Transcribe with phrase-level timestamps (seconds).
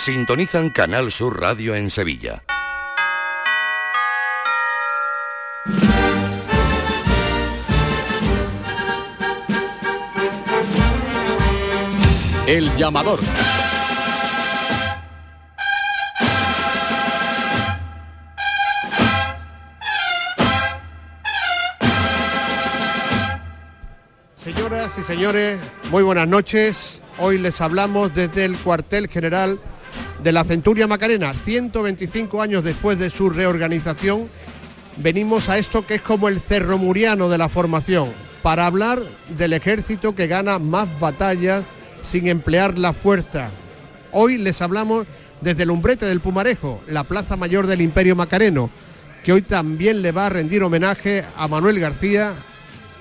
[0.00, 2.42] Sintonizan Canal Sur Radio en Sevilla.
[12.46, 13.20] El llamador.
[24.34, 25.60] Señoras y señores,
[25.90, 27.02] muy buenas noches.
[27.18, 29.60] Hoy les hablamos desde el cuartel general
[30.22, 31.32] de la Centuria Macarena.
[31.32, 34.28] 125 años después de su reorganización,
[34.96, 39.02] venimos a esto que es como el cerro muriano de la formación, para hablar
[39.36, 41.64] del ejército que gana más batallas
[42.02, 43.50] sin emplear la fuerza.
[44.12, 45.06] Hoy les hablamos
[45.40, 48.70] desde el umbrete del Pumarejo, la plaza mayor del Imperio Macareno,
[49.24, 52.32] que hoy también le va a rendir homenaje a Manuel García,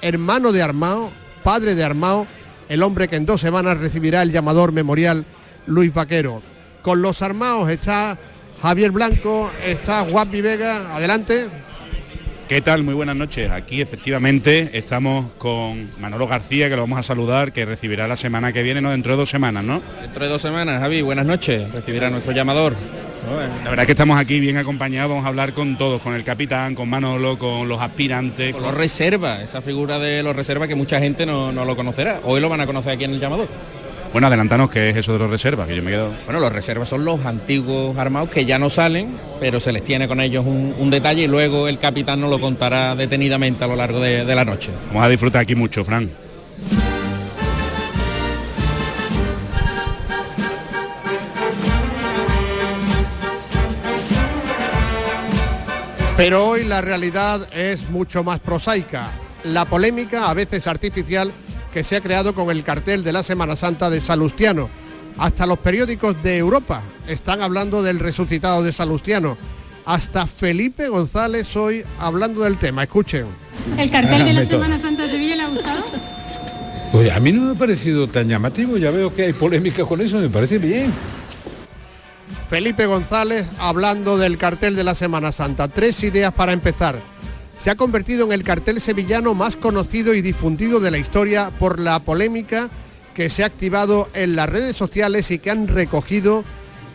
[0.02, 1.12] hermano de Armao,
[1.44, 2.28] padre de Armao,
[2.68, 5.26] el hombre que en dos semanas recibirá el llamador memorial
[5.66, 6.42] Luis Vaquero.
[6.82, 8.18] Con los armados está
[8.62, 11.48] Javier Blanco, está Juan Vega, adelante.
[12.48, 12.84] ¿Qué tal?
[12.84, 13.52] Muy buenas noches.
[13.52, 18.52] Aquí efectivamente estamos con Manolo García, que lo vamos a saludar, que recibirá la semana
[18.52, 19.84] que viene, no dentro de dos semanas, ¿no?
[20.02, 21.72] Dentro de dos semanas, Javi, buenas noches.
[21.72, 22.76] Recibirá nuestro llamador.
[23.64, 26.24] La verdad es que estamos aquí bien acompañados, vamos a hablar con todos, con el
[26.24, 28.54] capitán, con Manolo, con los aspirantes.
[28.54, 32.22] Con, los reservas, esa figura de los reservas que mucha gente no, no lo conocerá.
[32.24, 33.48] Hoy lo van a conocer aquí en el llamador.
[34.12, 36.12] Bueno, adelantanos qué es eso de los reservas, que yo me quedo.
[36.26, 40.08] Bueno, los reservas son los antiguos armados que ya no salen, pero se les tiene
[40.08, 44.00] con ellos un, detalle y luego el capitán nos lo contará detenidamente a lo largo
[44.00, 44.72] de, de la noche.
[44.88, 46.10] Vamos a disfrutar aquí mucho, Fran.
[56.18, 59.12] Pero hoy la realidad es mucho más prosaica.
[59.44, 61.32] La polémica, a veces artificial,
[61.74, 64.70] que se ha creado con el cartel de la Semana Santa de Salustiano.
[65.18, 69.38] Hasta los periódicos de Europa están hablando del resucitado de Salustiano.
[69.86, 72.84] Hasta Felipe González hoy hablando del tema.
[72.84, 73.26] Escuchen.
[73.78, 75.84] ¿El cartel de la Semana Santa de Sevilla le ha gustado?
[76.92, 80.02] Pues a mí no me ha parecido tan llamativo, ya veo que hay polémica con
[80.02, 80.92] eso, me parece bien.
[82.50, 85.68] Felipe González hablando del cartel de la Semana Santa.
[85.68, 87.00] Tres ideas para empezar
[87.60, 91.80] se ha convertido en el cartel sevillano más conocido y difundido de la historia por
[91.80, 92.70] la polémica
[93.14, 96.46] que se ha activado en las redes sociales y que han recogido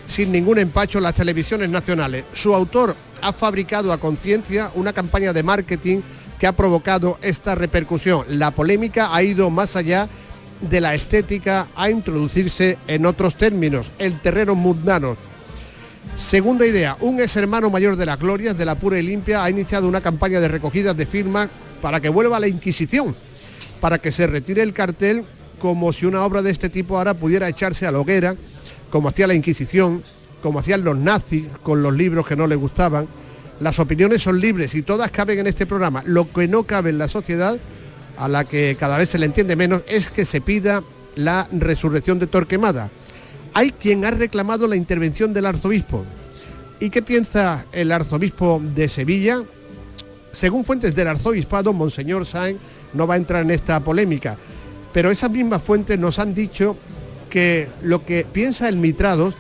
[0.07, 2.25] sin ningún empacho las televisiones nacionales.
[2.33, 6.01] Su autor ha fabricado a conciencia una campaña de marketing
[6.39, 8.25] que ha provocado esta repercusión.
[8.29, 10.09] La polémica ha ido más allá
[10.63, 15.19] de la estética a introducirse en otros términos, el terreno mundano
[16.17, 19.51] Segunda idea, un ex hermano mayor de las glorias de la pura y limpia ha
[19.51, 21.49] iniciado una campaña de recogidas de firmas
[21.83, 23.17] para que vuelva la Inquisición,
[23.81, 25.25] para que se retire el cartel
[25.61, 28.37] como si una obra de este tipo ahora pudiera echarse a la hoguera,
[28.91, 30.05] como hacía la Inquisición,
[30.41, 33.09] como hacían los nazis con los libros que no les gustaban.
[33.59, 36.03] Las opiniones son libres y todas caben en este programa.
[36.07, 37.59] Lo que no cabe en la sociedad,
[38.19, 40.83] a la que cada vez se le entiende menos, es que se pida
[41.17, 42.91] la resurrección de Torquemada
[43.55, 46.05] hay quien ha reclamado la intervención del arzobispo.
[46.81, 49.43] ¿Y qué piensa el arzobispo de Sevilla?
[50.33, 52.59] Según fuentes del arzobispado, Monseñor Sáenz
[52.93, 54.37] no va a entrar en esta polémica,
[54.93, 56.77] pero esas mismas fuentes nos han dicho
[57.31, 59.35] que lo que piensa el Mitrados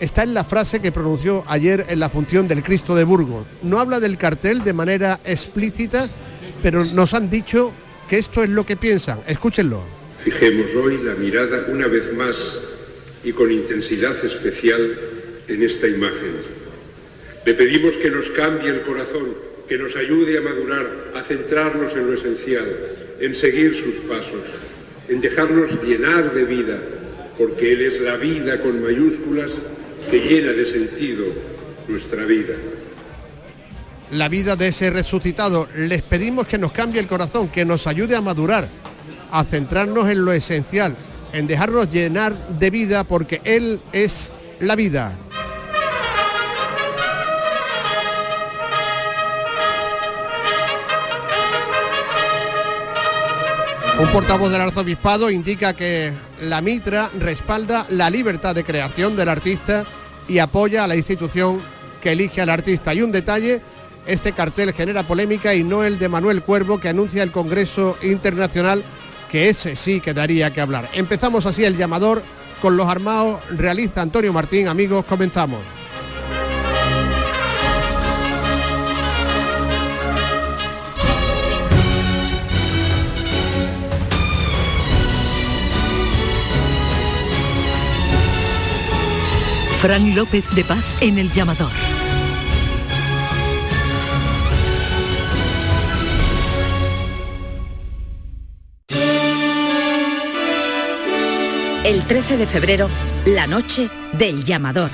[0.00, 3.46] está en la frase que pronunció ayer en la función del Cristo de Burgos.
[3.62, 6.08] No habla del cartel de manera explícita,
[6.62, 7.72] pero nos han dicho
[8.08, 9.18] que esto es lo que piensan.
[9.26, 9.80] Escúchenlo.
[10.22, 12.36] Fijemos hoy la mirada una vez más
[13.26, 14.96] y con intensidad especial
[15.48, 16.36] en esta imagen.
[17.44, 19.34] Le pedimos que nos cambie el corazón,
[19.68, 24.46] que nos ayude a madurar, a centrarnos en lo esencial, en seguir sus pasos,
[25.08, 26.78] en dejarnos llenar de vida,
[27.36, 29.50] porque Él es la vida con mayúsculas
[30.08, 31.24] que llena de sentido
[31.88, 32.54] nuestra vida.
[34.12, 35.68] La vida de ese resucitado.
[35.74, 38.68] Les pedimos que nos cambie el corazón, que nos ayude a madurar,
[39.32, 40.94] a centrarnos en lo esencial,
[41.36, 45.12] en dejarnos llenar de vida porque Él es la vida.
[53.98, 59.84] Un portavoz del arzobispado indica que la mitra respalda la libertad de creación del artista
[60.28, 61.60] y apoya a la institución
[62.02, 62.94] que elige al artista.
[62.94, 63.60] Y un detalle,
[64.06, 68.84] este cartel genera polémica y no el de Manuel Cuervo que anuncia el Congreso Internacional
[69.30, 70.88] que ese sí quedaría que hablar.
[70.92, 72.22] Empezamos así el llamador
[72.60, 75.60] con los armados, realista Antonio Martín, amigos, comenzamos.
[89.80, 91.95] Fran López de Paz en el llamador.
[101.86, 102.88] El 13 de febrero,
[103.26, 104.90] la noche del llamador.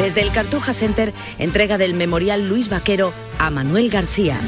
[0.00, 4.40] Desde el Cartuja Center, entrega del Memorial Luis Vaquero a Manuel García.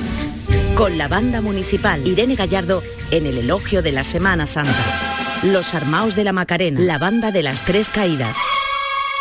[0.76, 5.42] Con la banda municipal Irene Gallardo en el elogio de la Semana Santa.
[5.42, 8.38] Los Armaos de la Macarena, la banda de las Tres Caídas.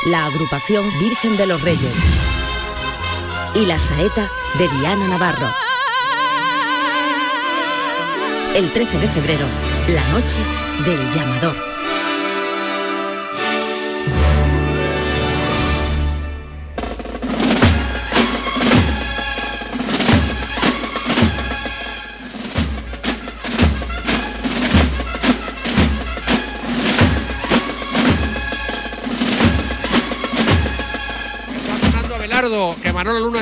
[0.06, 1.97] La agrupación Virgen de los Reyes.
[3.56, 5.53] Y la saeta de Diana Navarro.
[8.56, 9.45] El 13 de febrero,
[9.89, 10.39] la noche
[10.85, 11.69] del llamador.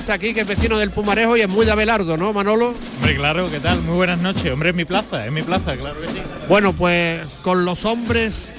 [0.07, 2.73] Está aquí, que es vecino del Pumarejo y es muy de Abelardo, ¿no, Manolo?
[2.95, 3.81] Hombre, claro, ¿qué tal?
[3.81, 4.53] Muy buenas noches.
[4.53, 6.21] Hombre, es mi plaza, es mi plaza, claro que sí.
[6.47, 8.53] Bueno, pues con los hombres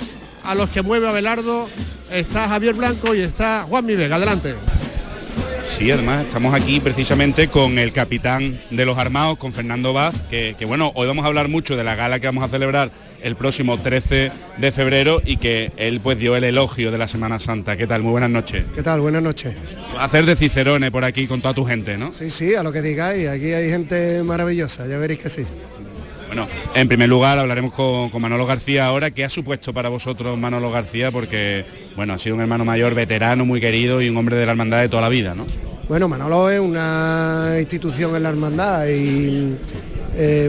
[0.45, 1.71] a los que mueve Abelardo
[2.11, 4.17] está Javier Blanco y está Juan Mi Vega.
[4.17, 4.57] Adelante.
[5.67, 10.55] Sí, además estamos aquí precisamente con el capitán de los armados, con Fernando Vaz, que,
[10.59, 12.91] que, bueno, hoy vamos a hablar mucho de la gala que vamos a celebrar
[13.23, 17.39] el próximo 13 de febrero y que él pues dio el elogio de la Semana
[17.39, 17.79] Santa.
[17.79, 18.03] ¿Qué tal?
[18.03, 18.67] Muy buenas noches.
[18.75, 19.01] ¿Qué tal?
[19.01, 19.55] Buenas noches.
[19.99, 22.13] Hacer de Cicerone por aquí con toda tu gente, ¿no?
[22.13, 25.45] Sí, sí, a lo que digáis, aquí hay gente maravillosa, ya veréis que sí.
[26.29, 29.11] Bueno, en primer lugar hablaremos con, con, Manolo García ahora.
[29.11, 31.11] ¿Qué ha supuesto para vosotros Manolo García?
[31.11, 31.65] Porque,
[31.97, 34.81] bueno, ha sido un hermano mayor, veterano, muy querido y un hombre de la hermandad
[34.81, 35.47] de toda la vida, ¿no?
[35.89, 39.57] Bueno, Manolo es una institución en la hermandad y
[40.17, 40.49] eh,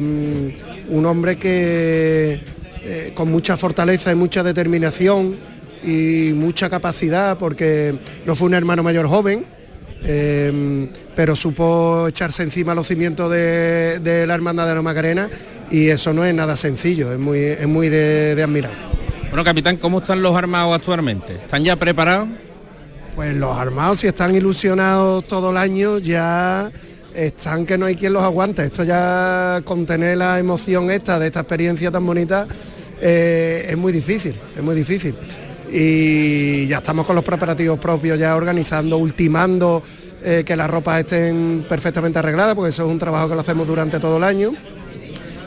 [0.89, 2.41] un hombre que
[2.83, 5.48] eh, con mucha fortaleza y mucha determinación
[5.83, 9.45] y mucha capacidad, porque no fue un hermano mayor joven,
[10.03, 15.29] eh, pero supo echarse encima los cimientos de, de, la hermandad de la Macarena
[15.69, 18.71] y eso no es nada sencillo, es muy, es muy de, de admirar.
[19.29, 21.35] Bueno, capitán, ¿cómo están los armados actualmente?
[21.35, 22.29] ¿Están ya preparados?
[23.15, 26.71] Pues los armados, si están ilusionados todo el año, ya
[27.13, 28.63] están que no hay quien los aguante.
[28.63, 32.47] Esto ya contener la emoción esta de esta experiencia tan bonita
[33.01, 35.15] eh, es muy difícil, es muy difícil.
[35.71, 39.83] Y ya estamos con los preparativos propios, ya organizando, ultimando
[40.23, 43.67] eh, que las ropas estén perfectamente arregladas, porque eso es un trabajo que lo hacemos
[43.67, 44.53] durante todo el año.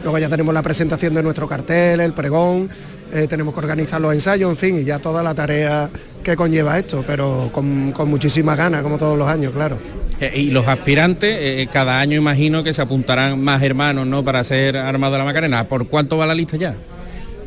[0.03, 2.69] Luego ya tenemos la presentación de nuestro cartel, el pregón,
[3.13, 5.91] eh, tenemos que organizar los ensayos, en fin, y ya toda la tarea
[6.23, 9.79] que conlleva esto, pero con, con muchísimas ganas, como todos los años, claro.
[10.21, 14.45] Eh, y los aspirantes, eh, cada año imagino que se apuntarán más hermanos, ¿no?, para
[14.45, 15.69] ser armado de la Macarena.
[15.69, 16.75] ¿Por cuánto va la lista ya?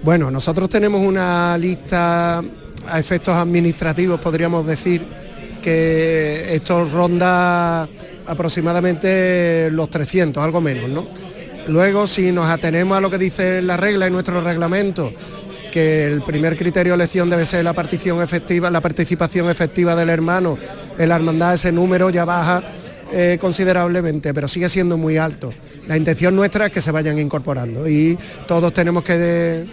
[0.04, 2.44] Bueno, nosotros tenemos una lista
[2.88, 5.06] a efectos administrativos, podríamos decir,
[5.62, 7.90] que esto ronda
[8.28, 11.08] aproximadamente los 300, algo menos, ¿no?
[11.68, 15.12] Luego, si nos atenemos a lo que dice la regla y nuestro reglamento,
[15.72, 20.10] que el primer criterio de elección debe ser la participación efectiva, la participación efectiva del
[20.10, 20.58] hermano
[20.98, 22.64] en la hermandad, ese número ya baja
[23.12, 25.52] eh, considerablemente, pero sigue siendo muy alto.
[25.88, 28.18] La intención nuestra es que se vayan incorporando y
[28.48, 29.66] todos tenemos que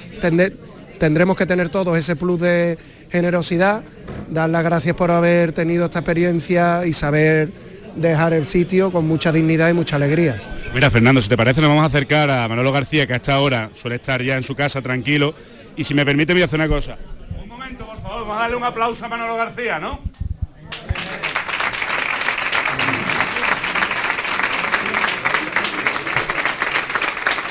[0.98, 2.78] tendremos que tener todos ese plus de
[3.12, 3.84] generosidad,
[4.28, 7.52] dar las gracias por haber tenido esta experiencia y saber
[7.94, 10.40] dejar el sitio con mucha dignidad y mucha alegría.
[10.74, 13.38] Mira, Fernando, si te parece, nos vamos a acercar a Manolo García, que a esta
[13.38, 15.34] hora suele estar ya en su casa tranquilo.
[15.76, 16.96] Y si me permite, voy a hacer una cosa.
[17.40, 20.00] Un momento, por favor, vamos a darle un aplauso a Manolo García, ¿no?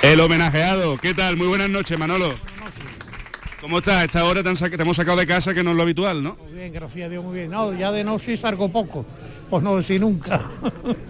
[0.01, 1.37] El homenajeado, ¿qué tal?
[1.37, 2.33] Muy buenas noches, Manolo.
[3.61, 4.05] ¿Cómo estás?
[4.05, 6.35] Esta hora te, te, hemos sacado de casa, que no es lo habitual, ¿no?
[6.43, 7.51] Muy bien, gracias a Dios, muy bien.
[7.51, 9.05] No, ya de noche salgo poco,
[9.51, 10.41] pues no decir nunca.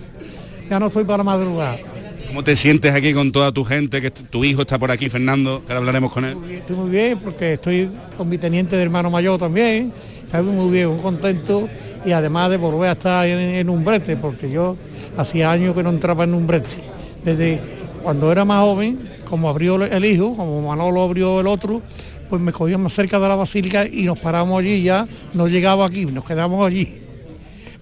[0.70, 1.80] ya no estoy para madrugar.
[2.28, 4.02] ¿Cómo te sientes aquí con toda tu gente?
[4.02, 6.36] Que tu hijo está por aquí, Fernando, que ahora hablaremos con él.
[6.36, 9.94] Muy bien, estoy muy bien porque estoy con mi teniente de hermano mayor también.
[10.24, 11.70] Estoy muy bien, muy contento
[12.06, 14.76] y además de volver a estar en, en un brete, porque yo
[15.16, 16.84] hacía años que no entraba en un brete.
[17.24, 17.62] Desde
[18.04, 21.82] cuando era más joven, como abrió el hijo, como Manolo abrió el otro,
[22.32, 25.86] pues me cogían más cerca de la basílica y nos paramos allí ya, no llegaba
[25.86, 26.96] aquí, nos quedamos allí.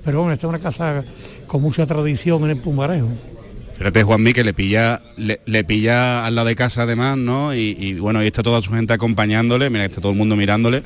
[0.03, 1.05] Pero bueno, esta es una casa
[1.45, 3.09] con mucha tradición en el Pumarejo.
[3.77, 7.53] Fíjate, Juanmi, que le pilla, le, le, pilla al lado de casa además, ¿no?
[7.53, 10.81] Y, y, bueno, ahí está toda su gente acompañándole, mira, está todo el mundo mirándole.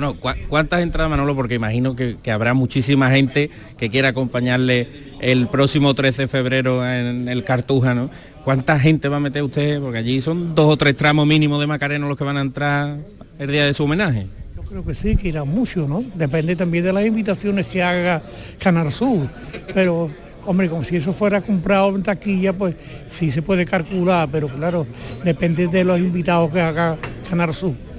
[0.00, 1.36] Bueno, ¿cu ¿cuántas entradas, Manolo?
[1.36, 4.88] Porque imagino que, habrá muchísima gente que quiera acompañarle
[5.20, 8.08] el próximo 13 de febrero en el Cartuja, ¿no?
[8.42, 9.78] ¿Cuánta gente va a meter usted?
[9.78, 12.96] Porque allí son dos o tres tramos mínimos de Macareno los que van a entrar
[13.38, 14.26] el día de su homenaje.
[14.56, 16.02] Yo Creo que sí, que irá mucho, ¿no?
[16.14, 18.22] Depende también de las invitaciones que haga
[18.58, 19.28] Canal Sur.
[19.74, 20.10] Pero,
[20.46, 22.74] hombre, como si eso fuera comprado en taquilla, pues
[23.06, 24.86] sí se puede calcular, pero claro,
[25.22, 26.96] depende de los invitados que haga
[27.28, 27.89] Canal Sur.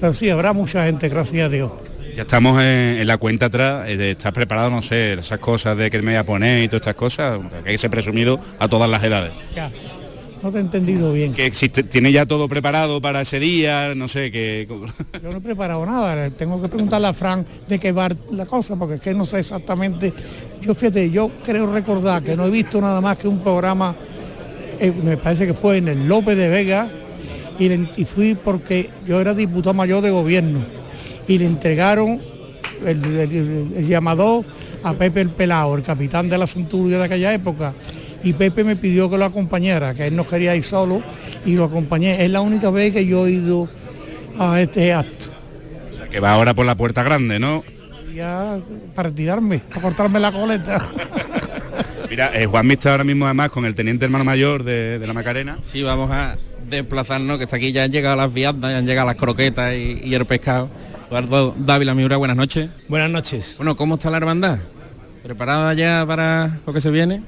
[0.00, 1.70] Pero sí, habrá mucha gente, gracias a Dios.
[2.14, 5.90] Ya estamos en, en la cuenta atrás, eh, ¿estás preparado, no sé, esas cosas de
[5.90, 7.38] que me voy a poner y todas estas cosas?
[7.64, 9.32] Que hay que presumido a todas las edades.
[9.54, 9.70] Ya.
[10.42, 11.32] No te he entendido bien.
[11.32, 14.66] Que existe, tiene ya todo preparado para ese día, no sé, que...
[15.22, 18.76] Yo no he preparado nada, tengo que preguntarle a Fran de qué va la cosa,
[18.76, 20.12] porque es que no sé exactamente.
[20.60, 23.94] Yo fíjate, yo creo recordar que no he visto nada más que un programa,
[24.78, 26.90] eh, me parece que fue en el López de Vega,
[27.58, 30.60] y, le- y fui porque yo era diputado mayor de gobierno,
[31.26, 32.20] y le entregaron
[32.86, 34.44] el, el- el llamador
[34.82, 37.74] a Pepe el Pelao, el capitán de la Centuria de aquella época,
[38.22, 41.02] y Pepe me pidió que lo acompañara, que él no quería ir solo,
[41.46, 42.24] y lo acompañé.
[42.24, 43.68] Es la única vez que yo he ido
[44.38, 45.26] a este acto.
[46.10, 47.62] que va ahora por la puerta grande, ¿no?
[48.14, 48.58] ya
[48.96, 50.88] para tirarme, para cortarme la coleta.
[52.10, 55.12] Mira, eh, Juanmi está ahora mismo además con el teniente hermano mayor de, de la
[55.12, 55.58] Macarena.
[55.62, 56.36] Sí, vamos a
[56.70, 60.00] desplazarnos, que está aquí ya han llegado las viandas, ya han llegado las croquetas y,
[60.04, 60.68] y el pescado.
[61.08, 62.68] Eduardo Dávila Miura, buenas noches.
[62.88, 63.54] Buenas noches.
[63.56, 64.58] Bueno, ¿cómo está la hermandad?
[65.22, 67.22] ¿Preparada ya para lo que se viene?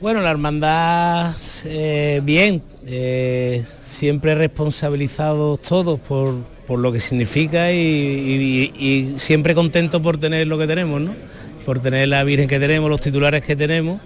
[0.00, 6.34] Bueno, la hermandad eh, bien, eh, siempre responsabilizados todos por,
[6.66, 11.14] por lo que significa y, y- y siempre contentos por tener lo que tenemos, ¿no?
[11.64, 14.00] Por tener la Virgen que tenemos, los titulares que tenemos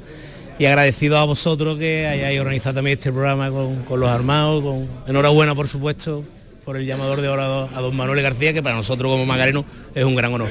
[0.59, 4.89] y agradecidos a vosotros que hayáis organizado también este programa con, con los armados, con
[5.07, 6.25] enhorabuena por supuesto
[6.69, 10.05] por el llamador de oro a don Manuel García, que para nosotros como macareno es
[10.05, 10.51] un gran honor.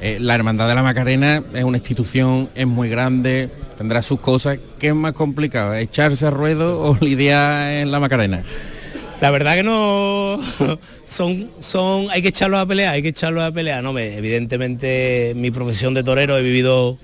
[0.00, 4.60] Eh, la Hermandad de la Macarena es una institución, es muy grande, tendrá sus cosas.
[4.78, 8.44] ¿Qué es más complicado, echarse a ruedo o lidiar en la Macarena?
[9.20, 10.38] La verdad que no
[11.04, 13.82] son son hay que echarlos a pelear, hay que echarlos a pelear.
[13.82, 16.96] No, me, evidentemente en mi profesión de torero he vivido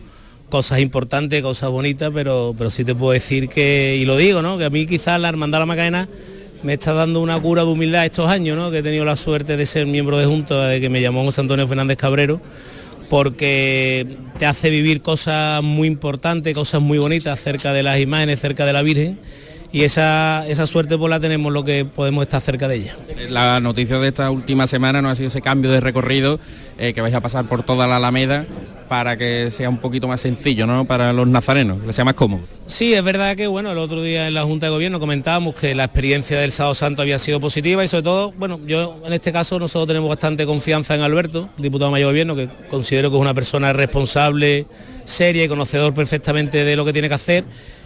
[0.50, 4.58] cosas importantes, cosas bonitas, pero pero sí te puedo decir que y lo digo, ¿no?
[4.58, 6.08] Que a mí quizás la hermandad de la Macarena
[6.62, 8.70] me está dando una cura de humildad estos años, ¿no?
[8.70, 11.40] Que he tenido la suerte de ser miembro de junta, de que me llamó José
[11.40, 12.40] Antonio Fernández Cabrero
[13.08, 18.66] porque te hace vivir cosas muy importantes, cosas muy bonitas cerca de las imágenes, cerca
[18.66, 19.18] de la Virgen
[19.72, 22.96] y esa, esa suerte pues la tenemos lo que podemos estar cerca de ella.
[23.28, 26.40] La noticia de esta última semana no ha sido ese cambio de recorrido,
[26.78, 28.46] eh, que vais a pasar por toda la Alameda
[28.88, 30.84] para que sea un poquito más sencillo, ¿no?
[30.84, 32.42] Para los nazarenos, que sea más cómodo.
[32.66, 35.74] Sí, es verdad que bueno, el otro día en la Junta de Gobierno comentábamos que
[35.74, 39.32] la experiencia del Sábado Santo había sido positiva y sobre todo, bueno, yo en este
[39.32, 43.20] caso nosotros tenemos bastante confianza en Alberto, diputado mayor de Gobierno, que considero que es
[43.20, 44.66] una persona responsable,
[45.04, 47.44] seria y conocedor perfectamente de lo que tiene que hacer.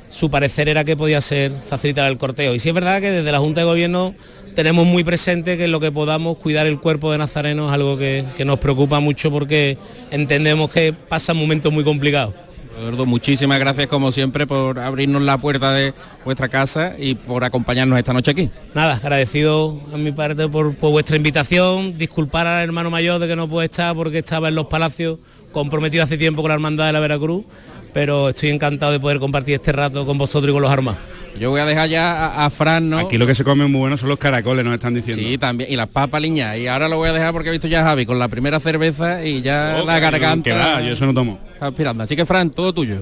[0.08, 2.54] Su parecer era que podía ser facilitar el corteo.
[2.54, 4.14] Y sí es verdad que desde la Junta de Gobierno
[4.54, 8.24] tenemos muy presente que lo que podamos cuidar el cuerpo de Nazareno es algo que,
[8.36, 9.78] que nos preocupa mucho porque
[10.10, 12.34] entendemos que pasan momentos muy complicados.
[12.78, 15.92] Eduardo, muchísimas gracias como siempre por abrirnos la puerta de
[16.24, 18.50] vuestra casa y por acompañarnos esta noche aquí.
[18.74, 23.36] Nada, agradecido a mi parte por, por vuestra invitación, disculpar al hermano mayor de que
[23.36, 25.18] no puede estar porque estaba en los palacios
[25.52, 27.44] comprometido hace tiempo con la Hermandad de la Veracruz,
[27.92, 31.09] pero estoy encantado de poder compartir este rato con vosotros y con los armados.
[31.38, 32.98] Yo voy a dejar ya a, a Fran, ¿no?
[32.98, 35.22] Aquí lo que se come muy bueno son los caracoles, nos están diciendo.
[35.22, 35.70] Sí, también.
[35.72, 36.56] Y las papas liñas.
[36.58, 38.58] Y ahora lo voy a dejar porque he visto ya a Javi con la primera
[38.60, 40.42] cerveza y ya Oh, la garganta.
[40.44, 41.38] que va, yo eso no tomo.
[41.54, 42.02] Está aspirando.
[42.04, 42.98] Así que Fran, todo tuyo.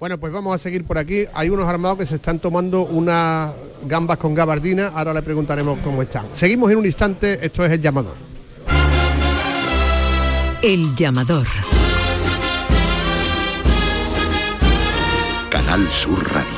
[0.00, 1.24] Bueno, pues vamos a seguir por aquí.
[1.34, 3.50] Hay unos armados que se están tomando unas
[3.86, 4.88] gambas con gabardina.
[4.94, 6.26] Ahora le preguntaremos cómo están.
[6.32, 7.38] Seguimos en un instante.
[7.44, 8.14] Esto es el llamador.
[10.62, 11.46] El llamador.
[15.50, 16.57] Canal Sur Radio.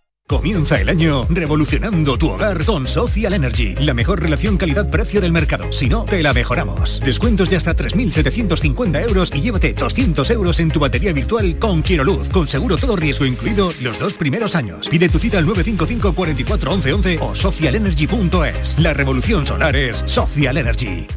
[0.31, 5.69] Comienza el año revolucionando tu hogar con Social Energy, la mejor relación calidad-precio del mercado.
[5.73, 7.01] Si no, te la mejoramos.
[7.01, 12.29] Descuentos de hasta 3.750 euros y llévate 200 euros en tu batería virtual con Luz,
[12.29, 14.87] con seguro todo riesgo incluido los dos primeros años.
[14.87, 18.79] Pide tu cita al 955 44 11 11 o socialenergy.es.
[18.79, 21.07] La revolución solar es Social Energy.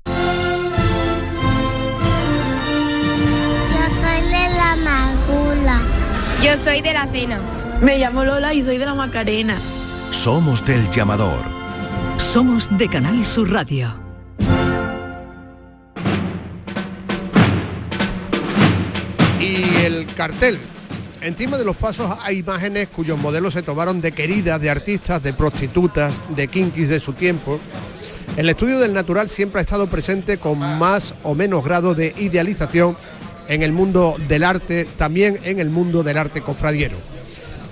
[3.70, 5.80] Yo soy de la Magula.
[6.42, 7.63] Yo soy de la cena.
[7.80, 9.56] Me llamo Lola y soy de la Macarena.
[10.10, 11.38] Somos del llamador.
[12.16, 14.04] Somos de Canal Sur Radio.
[19.84, 20.58] el cartel.
[21.20, 25.32] Encima de los pasos hay imágenes cuyos modelos se tomaron de queridas, de artistas, de
[25.32, 27.60] prostitutas, de kinkis de su tiempo.
[28.36, 32.96] El estudio del natural siempre ha estado presente con más o menos grado de idealización
[33.48, 36.96] en el mundo del arte, también en el mundo del arte cofradiero.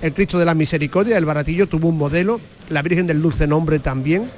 [0.03, 3.79] El Cristo de la Misericordia, el Baratillo, tuvo un modelo, la Virgen del Dulce Nombre
[3.79, 4.29] también.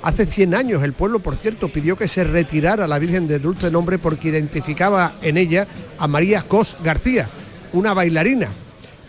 [0.00, 3.68] Hace 100 años el pueblo, por cierto, pidió que se retirara la Virgen del Dulce
[3.68, 5.66] Nombre porque identificaba en ella
[5.98, 7.28] a María Cos García,
[7.72, 8.46] una bailarina.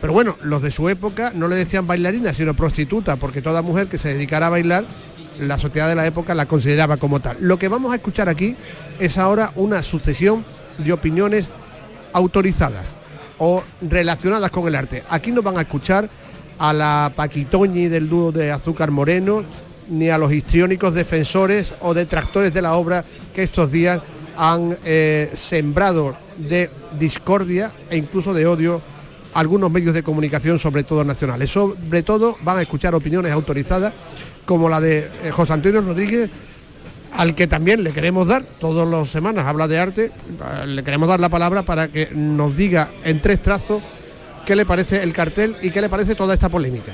[0.02, 3.86] Pero bueno, los de su época no le decían bailarina, sino prostituta, porque toda mujer
[3.86, 4.86] que se dedicara a bailar,
[5.40, 7.38] la sociedad de la época la consideraba como tal.
[7.40, 8.56] Lo que vamos a escuchar aquí
[9.00, 10.44] es ahora una sucesión
[10.80, 11.50] de opiniones
[12.14, 12.96] autorizadas
[13.40, 15.04] o relacionadas con el arte.
[15.10, 16.10] Aquí no van a escuchar
[16.60, 19.44] a la Paquitoñi del dúo de Azúcar Moreno,
[19.90, 23.04] ni a los histriónicos defensores o detractores de la obra
[23.34, 24.02] que estos días
[24.38, 28.82] han eh, sembrado de discordia e incluso de odio
[29.34, 31.50] algunos medios de comunicación, sobre todo nacionales.
[31.50, 33.94] Sobre todo van a escuchar opiniones autorizadas
[34.46, 36.30] como la de eh, José Antonio Rodríguez,
[37.16, 40.12] al que también le queremos dar, todas las semanas habla de arte,
[40.66, 43.82] le queremos dar la palabra para que nos diga en tres trazos
[44.46, 46.94] qué le parece el cartel y qué le parece toda esta polémica.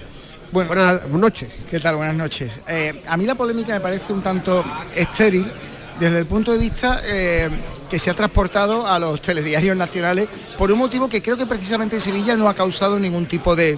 [0.52, 1.60] Bueno, buenas noches.
[1.70, 1.98] ¿Qué tal?
[1.98, 2.62] Buenas noches.
[2.68, 4.64] Eh, a mí la polémica me parece un tanto
[4.96, 5.52] estéril
[6.00, 7.50] desde el punto de vista eh,
[7.90, 11.96] que se ha transportado a los telediarios nacionales por un motivo que creo que precisamente
[11.96, 13.78] en Sevilla no ha causado ningún tipo de,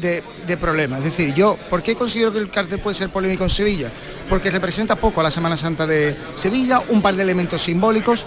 [0.00, 0.98] de, de problema.
[0.98, 3.90] Es decir, yo, ¿por qué considero que el cartel puede ser polémico en Sevilla?
[4.28, 8.24] Porque representa poco a la Semana Santa de Sevilla, un par de elementos simbólicos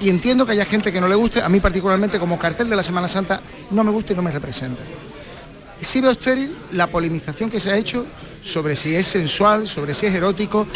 [0.00, 2.76] y entiendo que haya gente que no le guste, a mí particularmente como cartel de
[2.76, 3.40] la Semana Santa
[3.70, 4.82] no me gusta y no me representa.
[5.80, 8.06] Sí veo estéril la polemización que se ha hecho
[8.42, 10.66] sobre si es sensual, sobre si es erótico,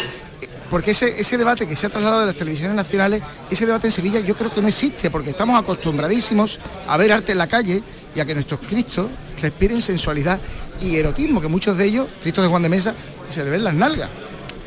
[0.69, 3.93] porque ese, ese debate que se ha trasladado de las televisiones nacionales, ese debate en
[3.93, 7.83] Sevilla yo creo que no existe, porque estamos acostumbradísimos a ver arte en la calle
[8.15, 9.07] y a que nuestros Cristos
[9.41, 10.39] respiren sensualidad
[10.81, 12.93] y erotismo, que muchos de ellos, Cristos de Juan de Mesa,
[13.29, 14.09] se le ven las nalgas.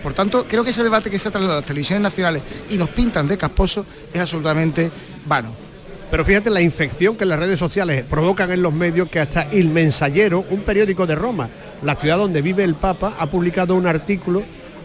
[0.02, 2.76] Por tanto, creo que ese debate que se ha trasladado a las televisiones nacionales y
[2.76, 4.90] nos pintan de casposo es absolutamente
[5.26, 5.50] vano.
[6.11, 9.70] Pero fíjate la infección que las redes sociales provocan en los medios que hasta El
[9.70, 11.48] Mensajero, un periódico de Roma,
[11.83, 14.42] la ciudad donde vive el Papa, ha publicado un artículo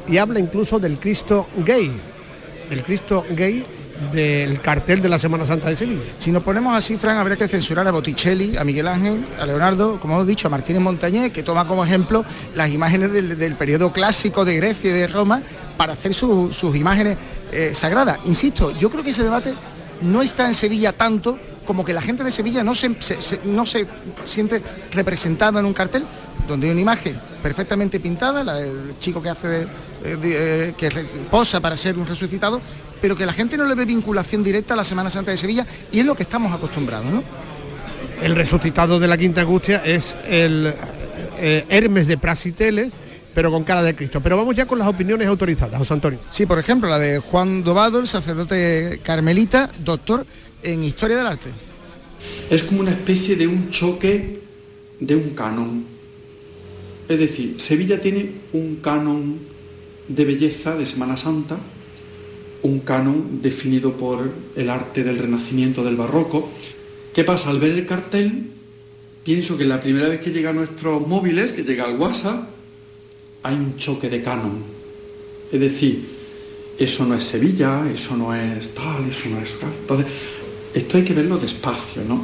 [0.07, 1.91] y habla incluso del Cristo gay,
[2.71, 3.63] el Cristo gay
[4.13, 6.01] del cartel de la Semana Santa de Sevilla.
[6.17, 9.99] Si nos ponemos así, Fran, habría que censurar a Botticelli, a Miguel Ángel, a Leonardo,
[9.99, 12.23] como hemos dicho, a Martínez Montañés, que toma como ejemplo
[12.55, 15.41] las imágenes del, del periodo clásico de Grecia y de Roma
[15.77, 17.17] para hacer su- sus imágenes
[17.51, 18.19] eh, sagradas.
[18.25, 19.53] Insisto, yo creo que ese debate
[20.01, 22.89] no está en Sevilla tanto como que la gente de Sevilla no se,
[23.45, 23.85] no se
[24.25, 26.03] siente representada en un cartel
[26.47, 30.89] donde hay una imagen perfectamente pintada, la del chico que hace eh, eh, que
[31.29, 32.59] posa para ser un resucitado,
[33.01, 35.65] pero que la gente no le ve vinculación directa a la Semana Santa de Sevilla
[35.91, 37.23] y es lo que estamos acostumbrados, ¿no?
[38.21, 40.73] El resucitado de la Quinta Angustia es el
[41.37, 42.91] eh, Hermes de Prasiteles,
[43.33, 44.19] pero con cara de Cristo.
[44.21, 46.19] Pero vamos ya con las opiniones autorizadas, José Antonio.
[46.29, 50.25] Sí, por ejemplo, la de Juan Dobado, el sacerdote carmelita, doctor
[50.63, 51.49] en Historia del Arte.
[52.49, 54.41] Es como una especie de un choque
[54.99, 55.85] de un canon.
[57.07, 59.39] Es decir, Sevilla tiene un canon
[60.07, 61.57] de belleza de Semana Santa,
[62.63, 66.49] un canon definido por el arte del Renacimiento, del Barroco.
[67.13, 67.49] ¿Qué pasa?
[67.49, 68.47] Al ver el cartel,
[69.23, 72.49] pienso que la primera vez que llega a nuestros móviles, que llega al WhatsApp,
[73.43, 74.63] hay un choque de canon.
[75.51, 76.05] Es decir,
[76.77, 79.71] eso no es Sevilla, eso no es tal, eso no es tal.
[79.81, 80.07] Entonces,
[80.73, 82.23] esto hay que verlo despacio, ¿no?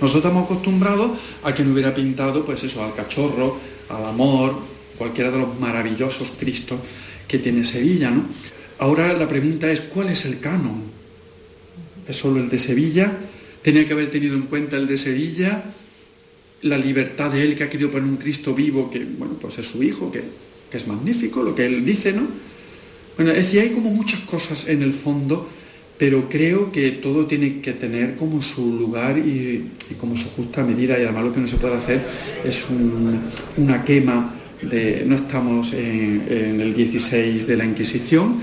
[0.00, 3.56] Nosotros estamos acostumbrados a que no hubiera pintado, pues eso, al cachorro,
[3.88, 4.58] al amor,
[4.96, 6.78] cualquiera de los maravillosos Cristos
[7.28, 8.24] que tiene Sevilla, ¿no?
[8.78, 10.82] Ahora la pregunta es, ¿cuál es el canon?
[12.08, 13.12] ¿Es solo el de Sevilla?
[13.62, 15.64] ¿Tenía que haber tenido en cuenta el de Sevilla?
[16.62, 19.66] La libertad de él que ha querido poner un Cristo vivo, que, bueno, pues es
[19.66, 20.22] su hijo, que,
[20.70, 22.26] que es magnífico, lo que él dice, ¿no?
[23.16, 25.48] Bueno, es decir, hay como muchas cosas en el fondo,
[25.98, 30.98] pero creo que todo tiene que tener como su lugar y, como su justa medida,
[30.98, 32.02] y además lo que no se puede hacer
[32.44, 33.20] es un-
[33.56, 38.40] una quema de, no estamos en el 16 de la Inquisición,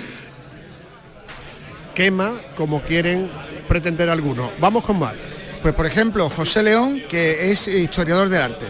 [1.95, 3.29] Quema como quieren
[3.67, 4.51] pretender algunos.
[4.60, 5.13] Vamos con más.
[5.62, 8.65] Pues por ejemplo, José León, que es historiador del arte.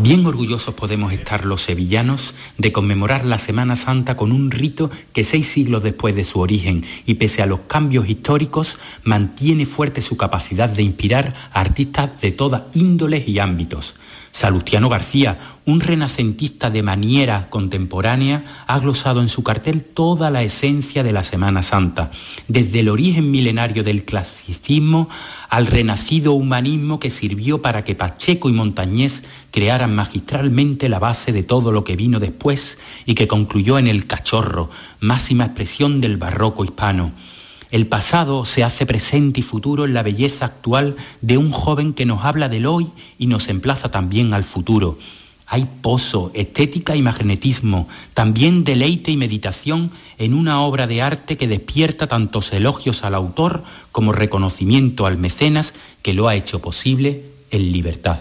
[0.00, 5.24] Bien orgullosos podemos estar los sevillanos de conmemorar la Semana Santa con un rito que
[5.24, 10.16] seis siglos después de su origen y pese a los cambios históricos mantiene fuerte su
[10.16, 13.96] capacidad de inspirar a artistas de todas índoles y ámbitos.
[14.38, 21.02] Salustiano García, un renacentista de maniera contemporánea, ha glosado en su cartel toda la esencia
[21.02, 22.12] de la Semana Santa,
[22.46, 25.08] desde el origen milenario del clasicismo
[25.48, 31.42] al renacido humanismo que sirvió para que Pacheco y Montañés crearan magistralmente la base de
[31.42, 34.70] todo lo que vino después y que concluyó en el cachorro,
[35.00, 37.10] máxima expresión del barroco hispano.
[37.70, 42.06] El pasado se hace presente y futuro en la belleza actual de un joven que
[42.06, 44.98] nos habla del hoy y nos emplaza también al futuro.
[45.46, 51.48] Hay pozo, estética y magnetismo, también deleite y meditación en una obra de arte que
[51.48, 57.72] despierta tantos elogios al autor como reconocimiento al mecenas que lo ha hecho posible en
[57.72, 58.18] libertad.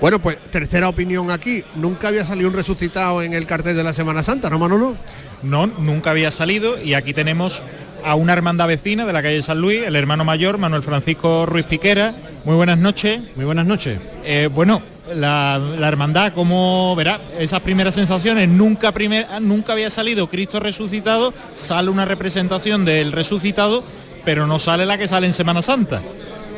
[0.00, 1.64] Bueno, pues tercera opinión aquí.
[1.74, 4.94] Nunca había salido un resucitado en el cartel de la Semana Santa, ¿no, Manolo?
[5.42, 7.62] No, nunca había salido y aquí tenemos
[8.04, 11.66] a una hermandad vecina de la calle San Luis, el hermano mayor, Manuel Francisco Ruiz
[11.66, 12.14] Piquera.
[12.44, 13.20] Muy buenas noches.
[13.34, 13.98] Muy buenas noches.
[14.24, 14.82] Eh, bueno,
[15.14, 18.92] la, hermandad, como verá, esas primeras sensaciones, nunca,
[19.40, 23.82] nunca había salido Cristo resucitado, sale una representación del resucitado,
[24.24, 26.02] pero no sale la que sale en Semana Santa.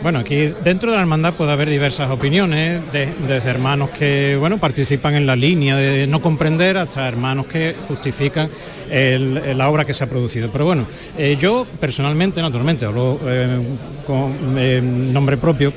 [0.02, 5.14] Bueno, aquí dentro de la hermandad puede haber diversas opiniones, desde hermanos que bueno participan
[5.14, 8.48] en la línea de no comprender hasta hermanos que justifican
[8.90, 10.50] la obra que se ha producido.
[10.50, 10.86] Pero bueno,
[11.18, 13.58] eh, yo personalmente, naturalmente, hablo eh,
[14.06, 15.72] con eh, nombre propio,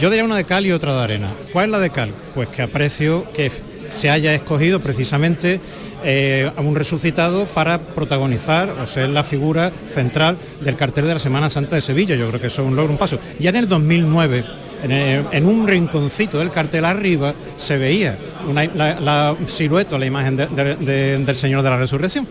[0.00, 1.28] yo diría una de cal y otra de arena.
[1.52, 2.10] ¿Cuál es la de cal?
[2.34, 3.52] Pues que aprecio que
[3.90, 5.60] se haya escogido precisamente
[6.04, 11.20] eh, a un resucitado para protagonizar o ser la figura central del cartel de la
[11.20, 12.16] Semana Santa de Sevilla.
[12.16, 13.18] Yo creo que eso es un logro, un paso.
[13.38, 14.44] Ya en el 2009,
[14.84, 18.16] en, un rinconcito del cartel arriba, se veía
[18.54, 22.26] la, silueta, la imagen del Señor de la Resurrección.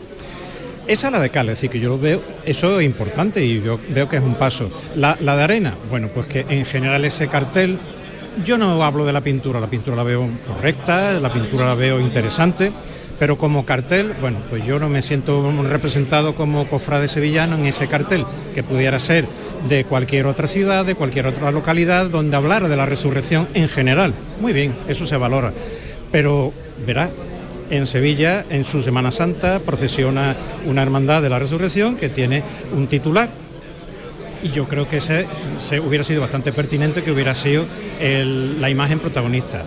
[0.88, 3.80] Esa es la de Cal, es que yo lo veo, eso es importante y yo
[3.90, 4.70] veo que es un paso.
[4.96, 7.78] La, la de arena, bueno, pues que en general ese cartel
[8.46, 12.00] yo no hablo de la pintura, la pintura la veo correcta, la pintura la veo
[12.00, 12.72] interesante,
[13.22, 17.86] pero como cartel, bueno, pues yo no me siento representado como cofrade sevillano en ese
[17.86, 19.28] cartel, que pudiera ser
[19.70, 24.16] de cualquier otra ciudad, de cualquier otra localidad, donde hablar de la resurrección en general.
[24.40, 25.54] Muy bien, eso se valora.
[26.12, 26.52] Pero,
[26.84, 27.12] verá,
[27.70, 32.42] en Sevilla, en su Semana Santa, procesiona una hermandad de la resurrección que tiene
[32.76, 33.30] un titular
[34.42, 35.28] y yo creo que ese
[35.64, 37.66] se hubiera sido bastante pertinente que hubiera sido
[38.00, 39.64] la imagen protagonista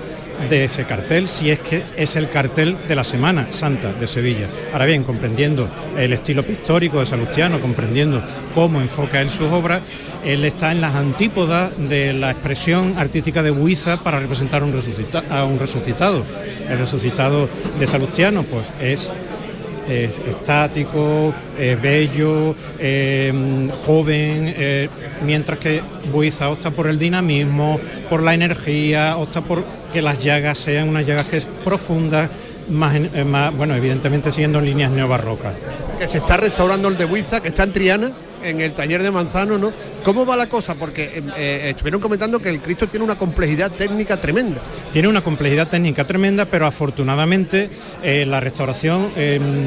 [0.49, 4.47] de ese cartel, si es que es el cartel de la Semana Santa de Sevilla.
[4.73, 8.23] Ahora bien, comprendiendo el estilo pictórico de Salustiano, comprendiendo
[8.55, 9.81] cómo enfoca en sus obras,
[10.25, 15.59] él está en las antípodas de la expresión artística de Buiza para representar a un
[15.59, 16.25] resucitado.
[16.69, 19.11] El resucitado de Salustiano pues es
[19.89, 21.35] estático,
[21.83, 24.89] bello, em, joven, eh,
[25.25, 30.59] mientras que Buiza opta por el dinamismo, por la energía, opta por que las llagas
[30.59, 32.31] sean unas llagas que es profundas,
[32.69, 35.55] más, eh, más, bueno, evidentemente siguiendo líneas neobarrocas.
[35.99, 39.11] Que se está restaurando el de Buiza, que está en Triana, en el taller de
[39.11, 39.73] Manzano, ¿no?
[40.05, 40.75] ¿Cómo va la cosa?
[40.75, 44.61] Porque eh, eh, estuvieron comentando que el Cristo tiene una complejidad técnica tremenda.
[44.93, 47.71] Tiene una complejidad técnica tremenda, pero afortunadamente
[48.03, 49.13] eh, la restauración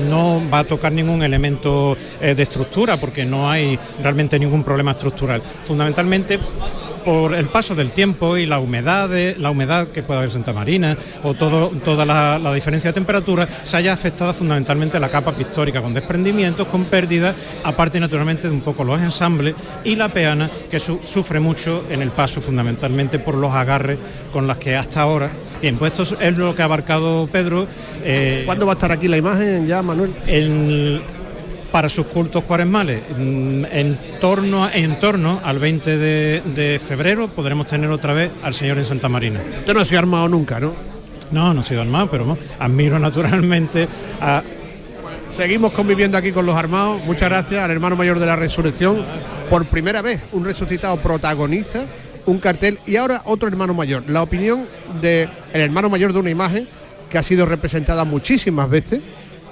[0.08, 5.41] no va a tocar ningún elemento de estructura, porque no hay realmente ningún problema estructural.
[5.63, 6.39] Fundamentalmente
[7.07, 10.51] por el paso del tiempo y la humedad, la humedad que puede haber en Santa
[10.51, 15.81] Marina o todo, toda la, diferencia de temperatura, se haya afectado fundamentalmente la capa pictórica
[15.81, 20.81] con desprendimientos, con pérdidas, aparte naturalmente de un poco los ensambles y la peana que
[20.81, 23.97] sufre mucho en el paso fundamentalmente por los agarres
[24.33, 25.29] con las que hasta ahora
[25.61, 27.65] Bien, pues esto es lo que ha abarcado Pedro.
[28.03, 30.13] Eh, ¿Cuándo va a estar aquí la imagen ya, Manuel?
[30.27, 31.01] El,
[31.71, 33.01] para sus cultos cuaresmales.
[33.17, 38.77] Mm, en torno, en torno al 20 de, febrero podremos tener otra vez al Señor
[38.77, 39.41] en Santa Marina.
[39.60, 40.73] Usted no se ha armado nunca, ¿no?
[41.32, 43.88] No, no ha sido armado, pero admiro naturalmente
[44.21, 44.43] a...
[45.30, 47.03] Seguimos conviviendo aquí con los armados.
[47.06, 49.03] Muchas gracias al hermano mayor de la resurrección.
[49.49, 51.86] Por primera vez, un resucitado protagoniza
[52.27, 54.03] un cartel y ahora otro hermano mayor.
[54.08, 54.67] La opinión
[55.01, 56.67] del hermano mayor de una imagen
[57.10, 59.01] que ha sido representada muchísimas veces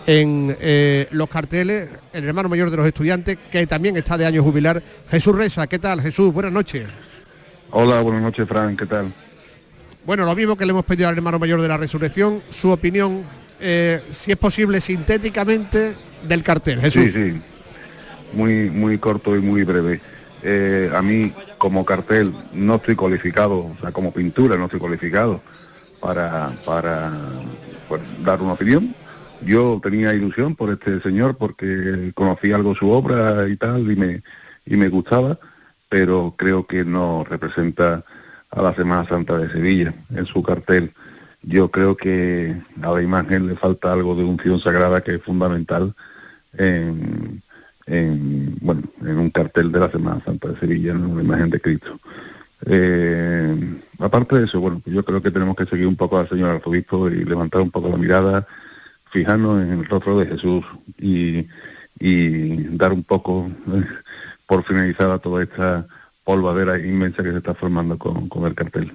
[0.08, 4.44] en eh, los carteles el hermano mayor de los estudiantes, que también está de año
[4.44, 5.68] jubilar, Jesús Reza.
[5.68, 6.34] ¿Qué tal, Jesús?
[6.34, 6.88] Buenas noches.
[7.72, 8.78] Hola, buenas noches, Fran.
[8.78, 9.14] ¿Qué tal?
[10.06, 13.24] Bueno, lo mismo que le hemos pedido al hermano mayor de la resurrección, su opinión,
[13.60, 15.94] eh, si es posible, sintéticamente
[16.28, 16.80] del cartel.
[16.80, 17.06] Jesús.
[17.06, 17.42] Sí, sí.
[18.34, 20.00] Muy, muy corto y muy breve.
[20.44, 25.42] Eh, a mí, como cartel, no estoy cualificado, o sea, como pintura no estoy cualificado
[26.00, 27.12] para, para
[27.88, 28.94] pues, dar una opinión
[29.44, 34.24] yo tenía ilusión por este señor porque conocía algo su obra y tal y me,
[34.66, 35.40] y me gustaba,
[35.90, 38.04] pero creo que no representa
[38.52, 40.92] a la Semana Santa de Sevilla en su cartel.
[41.44, 45.94] Yo creo que a la imagen le falta algo de unción sagrada que es fundamental
[46.58, 47.42] en,
[47.86, 51.60] en, bueno, en un cartel de la Semana Santa de Sevilla, en una imagen de
[51.60, 52.00] Cristo.
[52.66, 56.50] Eh, aparte de eso, bueno, yo creo que tenemos que seguir un poco al señor
[56.50, 58.48] arzobispo y levantar un poco la mirada,
[59.16, 60.66] fijarnos en el rostro de Jesús
[61.00, 61.48] y,
[62.00, 63.50] y dar un poco
[64.46, 65.88] por finalizada toda esta
[66.26, 68.92] polvadera inmensa que se está formando con, con el cartel.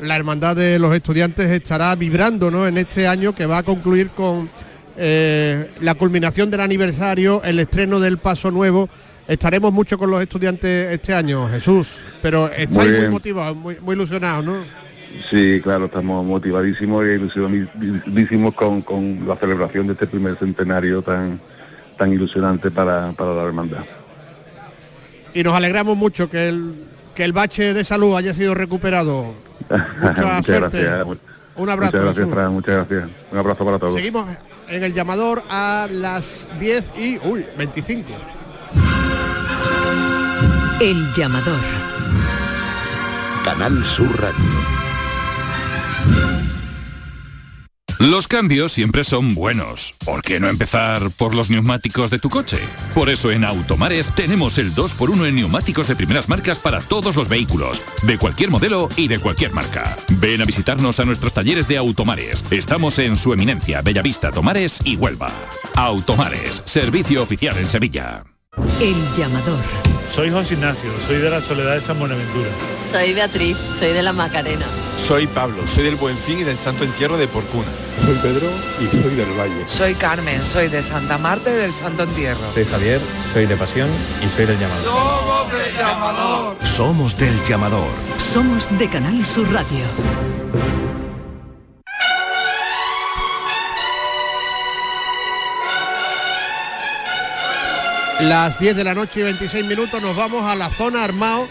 [0.00, 2.66] La Hermandad de los Estudiantes estará vibrando ¿no?
[2.66, 4.50] en este año que va a concluir con
[4.96, 8.88] eh, la culminación del aniversario, el estreno del Paso Nuevo.
[9.28, 13.94] Estaremos mucho con los estudiantes este año, Jesús, pero estáis Muy muy, motivados, muy, muy
[13.94, 14.83] ilusionados, ¿no?
[15.30, 21.40] Sí, claro, estamos motivadísimos e ilusionadísimos con, con la celebración de este primer centenario tan
[21.96, 23.84] tan ilusionante para, para la hermandad.
[25.32, 26.74] Y nos alegramos mucho que el,
[27.14, 29.34] que el bache de salud haya sido recuperado.
[29.70, 30.82] Mucha muchas suerte.
[30.82, 31.06] gracias.
[31.56, 31.96] Un abrazo.
[31.96, 32.28] Muchas gracias.
[32.30, 33.08] Fran, muchas gracias.
[33.30, 33.94] Un abrazo para todos.
[33.94, 34.26] Seguimos
[34.68, 38.08] en el llamador a las 10 y uy, 25.
[40.80, 41.58] El llamador.
[43.44, 44.53] Canal Sur Radio.
[48.00, 49.94] Los cambios siempre son buenos.
[50.04, 52.58] ¿Por qué no empezar por los neumáticos de tu coche?
[52.92, 57.28] Por eso en Automares tenemos el 2x1 en neumáticos de primeras marcas para todos los
[57.28, 59.96] vehículos, de cualquier modelo y de cualquier marca.
[60.18, 62.44] Ven a visitarnos a nuestros talleres de Automares.
[62.50, 65.30] Estamos en su eminencia, Bellavista, Tomares y Huelva.
[65.76, 68.24] Automares, servicio oficial en Sevilla.
[68.80, 69.58] El llamador.
[70.10, 72.48] Soy José Ignacio, soy de la Soledad de San Buenaventura.
[72.90, 74.66] Soy Beatriz, soy de la Macarena.
[74.96, 77.66] Soy Pablo, soy del Buen Fin y del Santo Entierro de Porcuna.
[78.02, 78.48] Soy Pedro
[78.80, 79.64] y soy del Valle.
[79.66, 82.52] Soy Carmen, soy de Santa Marta y del Santo Entierro.
[82.52, 83.00] Soy Javier,
[83.32, 83.88] soy de Pasión
[84.22, 84.84] y soy del Llamador.
[84.84, 86.56] Somos del llamador.
[86.64, 87.88] Somos del llamador.
[88.18, 89.84] Somos de Canal Sur Radio.
[98.20, 101.46] Las 10 de la noche y 26 minutos nos vamos a la zona armado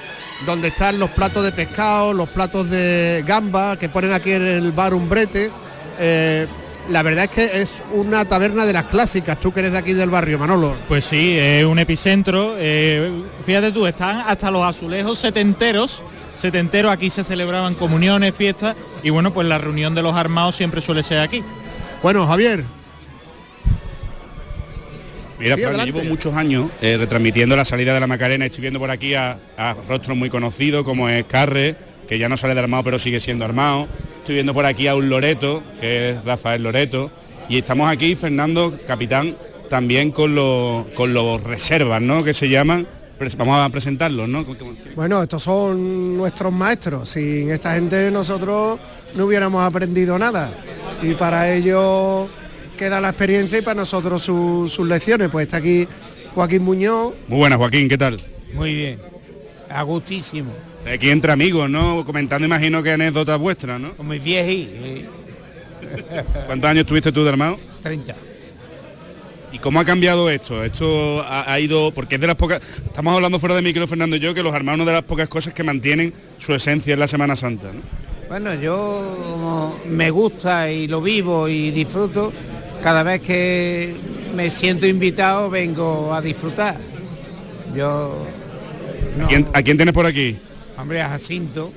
[0.46, 4.72] donde están los platos de pescado, los platos de gamba que ponen aquí en el
[4.72, 5.52] bar Umbrete.
[6.00, 6.48] Eh,
[6.90, 9.94] la verdad es que es una taberna de las clásicas, tú que eres de aquí
[9.94, 10.76] del barrio, Manolo.
[10.88, 12.56] Pues sí, es un epicentro.
[12.58, 13.10] eh,
[13.46, 16.02] fíjate tú, están hasta los azulejos setenteros.
[16.36, 20.82] Setenteros, aquí se celebraban comuniones, fiestas y bueno, pues la reunión de los armados siempre
[20.82, 21.44] suele ser aquí.
[22.02, 22.66] Bueno, Javier.
[25.40, 28.46] Mira, Sí, Fran, llevo muchos años eh, retransmitiendo la salida de la Macarena.
[28.46, 31.76] Estoy viendo por aquí a, a rostros muy conocidos como es Carre,
[32.08, 33.88] que ya no sale de armado pero sigue siendo armado.
[34.24, 37.12] Estoy viendo por aquí a un Loreto, que es Rafael Loreto.
[37.50, 39.36] Y estamos aquí, Fernando, capitán,
[39.70, 42.24] también con los, con los reservas, ¿no?
[42.24, 42.88] Que se llaman.
[43.38, 44.46] Vamos a presentarlos, ¿no?
[44.96, 47.10] Bueno, estos son nuestros maestros.
[47.10, 48.80] Sin esta gente nosotros
[49.16, 50.52] no hubiéramos aprendido nada.
[51.02, 52.30] Y para ello
[52.78, 55.28] queda la experiencia y para nosotros su- sus lecciones.
[55.30, 55.86] Pues está aquí
[56.34, 57.14] Joaquín Muñoz.
[57.28, 58.22] Muy buenas, Joaquín, ¿qué tal?
[58.54, 59.00] Muy bien,
[59.70, 60.52] a gustísimo.
[60.92, 62.04] Aquí entre amigos, ¿no?
[62.06, 63.94] Comentando, imagino que anécdotas vuestras, ¿no?
[63.94, 65.06] Con mis eh,
[66.46, 67.60] ¿Cuántos años tuviste tú de armado?
[67.82, 68.16] 30.
[69.52, 70.64] ¿Y cómo ha cambiado esto?
[70.64, 74.16] Esto ha, ha ido, porque es de las pocas, estamos hablando fuera de micro, Fernando
[74.16, 77.08] y yo, que los una de las pocas cosas que mantienen su esencia en la
[77.08, 77.68] Semana Santa.
[77.68, 77.82] ¿no?
[78.28, 82.34] Bueno, yo como me gusta y lo vivo y disfruto.
[82.82, 83.94] Cada vez que
[84.36, 86.78] me siento invitado vengo a disfrutar.
[87.76, 88.26] Yo,
[89.24, 90.36] ¿A, quién, a quién tienes por aquí?
[90.84, 91.72] Hombre, a Jacinto.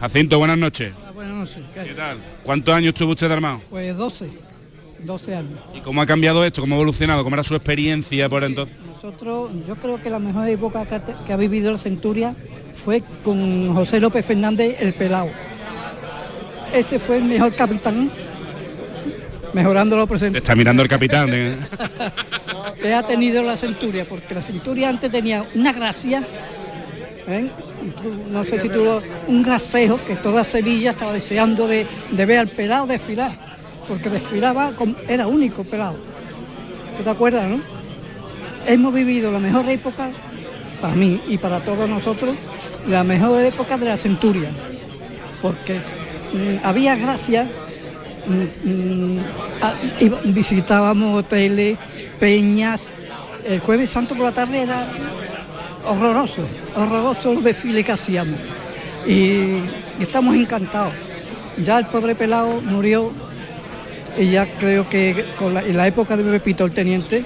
[0.00, 0.92] Jacinto, buenas noches.
[1.14, 1.58] Buenas noches.
[1.74, 2.18] ¿Qué tal?
[2.42, 3.62] ¿Cuántos años tuvo usted de armado?
[3.70, 4.28] Pues 12,
[5.04, 5.58] 12 años.
[5.74, 6.60] ¿Y cómo ha cambiado esto?
[6.60, 7.22] ¿Cómo ha evolucionado?
[7.24, 8.74] ¿Cómo era su experiencia por entonces?
[8.94, 12.34] Nosotros, yo creo que la mejor época que ha, te- que ha vivido la Centuria
[12.84, 15.28] fue con José López Fernández, el pelao.
[16.72, 18.10] Ese fue el mejor capitán,
[19.52, 21.28] mejorando lo Te presente, está mirando el capitán.
[21.32, 21.56] ¿eh?
[22.82, 26.22] que ha tenido la Centuria, porque la Centuria antes tenía una gracia,
[27.28, 27.48] ¿eh?
[28.30, 32.86] No sé si tuvo un grasejo que toda Sevilla estaba deseando de, ver al pelado
[32.86, 33.32] desfilar,
[33.88, 35.96] porque desfilaba, como- era único pelado.
[36.96, 37.60] ¿Tú te acuerdas, no?
[38.66, 40.10] Hemos vivido la mejor época,
[40.80, 42.34] para mí y para todos nosotros,
[42.88, 44.50] la mejor época de la Centuria,
[45.42, 45.74] porque
[46.32, 47.48] mm, había gracia,
[48.26, 51.78] mm, mm, visitábamos hoteles,
[52.18, 52.90] peñas,
[53.46, 54.86] el jueves santo por la tarde era
[55.86, 56.42] horroroso,
[56.74, 58.38] horroroso los desfiles que hacíamos.
[59.06, 59.58] Y
[60.00, 60.92] estamos encantados.
[61.62, 63.12] Ya el pobre pelado murió
[64.18, 67.24] y ya creo que con la, en la época de Pepito el Teniente,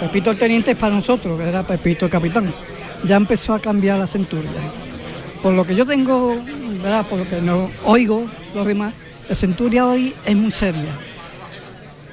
[0.00, 2.52] Pepito el Teniente es para nosotros, que era Pepito el Capitán,
[3.04, 4.50] ya empezó a cambiar la centuria.
[5.42, 6.36] por lo que yo tengo,
[6.82, 7.06] ¿verdad?
[7.06, 8.92] por lo que no oigo los demás,
[9.28, 10.92] la centuria hoy es muy seria.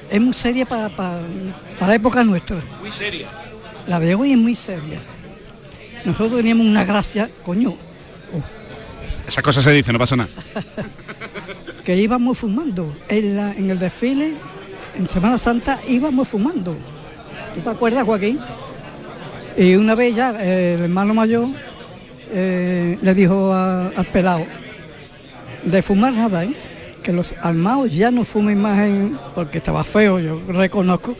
[0.10, 1.20] Es muy seria para, para,
[1.80, 2.58] para la época nuestra.
[2.80, 3.28] Muy seria.
[3.88, 5.00] La de hoy es muy seria.
[6.06, 7.76] Nosotros teníamos una gracia, coño,
[9.28, 10.30] Esas cosas se dicen, no pasa nada.
[11.86, 12.96] que íbamos fumando.
[13.08, 14.34] En, la- en el desfile,
[14.98, 16.76] en Semana Santa, íbamos fumando.
[17.56, 18.40] ¿Tú te acuerdas, Joaquín?
[19.56, 21.48] Y una vez ya eh, el hermano mayor
[22.32, 24.46] eh, le dijo a- al pelado,
[25.64, 26.54] de fumar nada, ¿eh?
[27.02, 31.16] que los armados ya no fumen más en- porque estaba feo, yo reconozco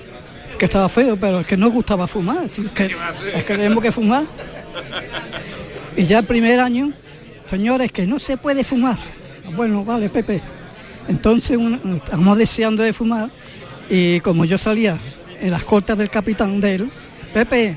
[0.58, 2.86] que estaba feo, pero es que no gustaba fumar, tío, es que,
[3.36, 4.24] es que tenemos que fumar.
[5.96, 6.92] Y ya el primer año,
[7.50, 8.98] señores, que no se puede fumar.
[9.56, 10.42] Bueno, vale, Pepe.
[11.08, 13.30] Entonces un- estamos deseando de fumar
[13.90, 14.98] y como yo salía
[15.42, 16.90] en las cortas del capitán de él,
[17.34, 17.76] Pepe,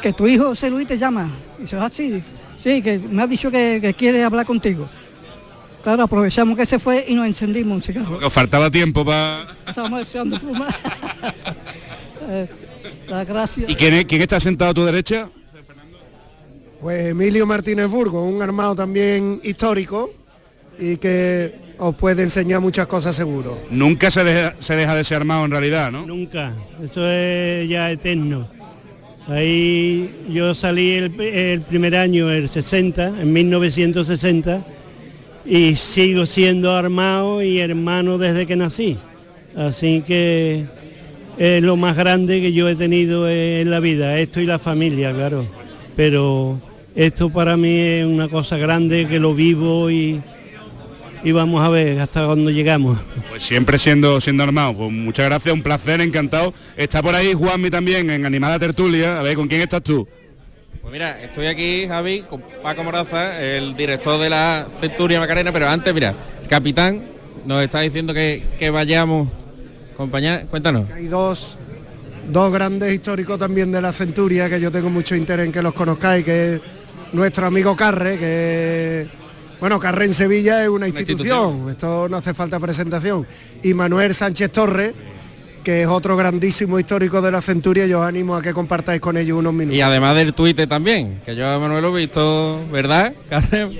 [0.00, 1.28] que tu hijo José Luis te llama.
[1.58, 2.22] Y dice, ah, sí,
[2.62, 4.88] sí, que me ha dicho que, que quiere hablar contigo.
[5.82, 8.10] Claro, aprovechamos que se fue y nos encendimos un cigarro.
[8.10, 9.46] Porque os faltaba tiempo para...
[9.66, 10.74] Estábamos deseando fumar.
[12.30, 12.46] Eh,
[13.08, 13.64] la gracia.
[13.66, 15.30] ¿Y quién, es- quién está sentado a tu derecha?
[16.80, 20.12] Pues Emilio Martínez Burgo, un armado también histórico
[20.78, 23.58] y que os puede enseñar muchas cosas seguro.
[23.70, 26.06] Nunca se deja, se deja de ser armado en realidad, ¿no?
[26.06, 28.48] Nunca, eso es ya eterno.
[29.26, 34.64] Ahí yo salí el, el primer año, el 60, en 1960,
[35.44, 38.98] y sigo siendo armado y hermano desde que nací.
[39.56, 40.64] Así que
[41.38, 45.12] es lo más grande que yo he tenido en la vida, esto y la familia,
[45.12, 45.44] claro.
[45.96, 46.60] Pero
[46.98, 50.20] esto para mí es una cosa grande que lo vivo y,
[51.22, 52.98] y vamos a ver hasta cuando llegamos.
[53.28, 54.76] Pues siempre siendo siendo armado.
[54.76, 56.52] Pues muchas gracias, un placer, encantado.
[56.76, 59.20] Está por ahí Juanmi también en Animada Tertulia.
[59.20, 60.08] A ver, ¿con quién estás tú?
[60.82, 65.68] Pues mira, estoy aquí, Javi, con Paco Moraza, el director de la Centuria Macarena, pero
[65.68, 67.04] antes, mira, el capitán
[67.46, 69.28] nos está diciendo que, que vayamos,
[69.96, 70.90] compañía, cuéntanos.
[70.90, 71.58] Hay dos,
[72.28, 75.74] dos grandes históricos también de la Centuria que yo tengo mucho interés en que los
[75.74, 76.60] conozcáis, que es
[77.12, 79.08] nuestro amigo Carre, que
[79.60, 83.26] bueno, Carre en Sevilla es una institución, esto no hace falta presentación,
[83.62, 84.94] y Manuel Sánchez Torres,
[85.64, 89.16] que es otro grandísimo histórico de la Centuria, yo os animo a que compartáis con
[89.16, 89.76] ellos unos minutos.
[89.76, 93.12] Y además del Twitter también, que yo a Manuel lo he visto, ¿verdad?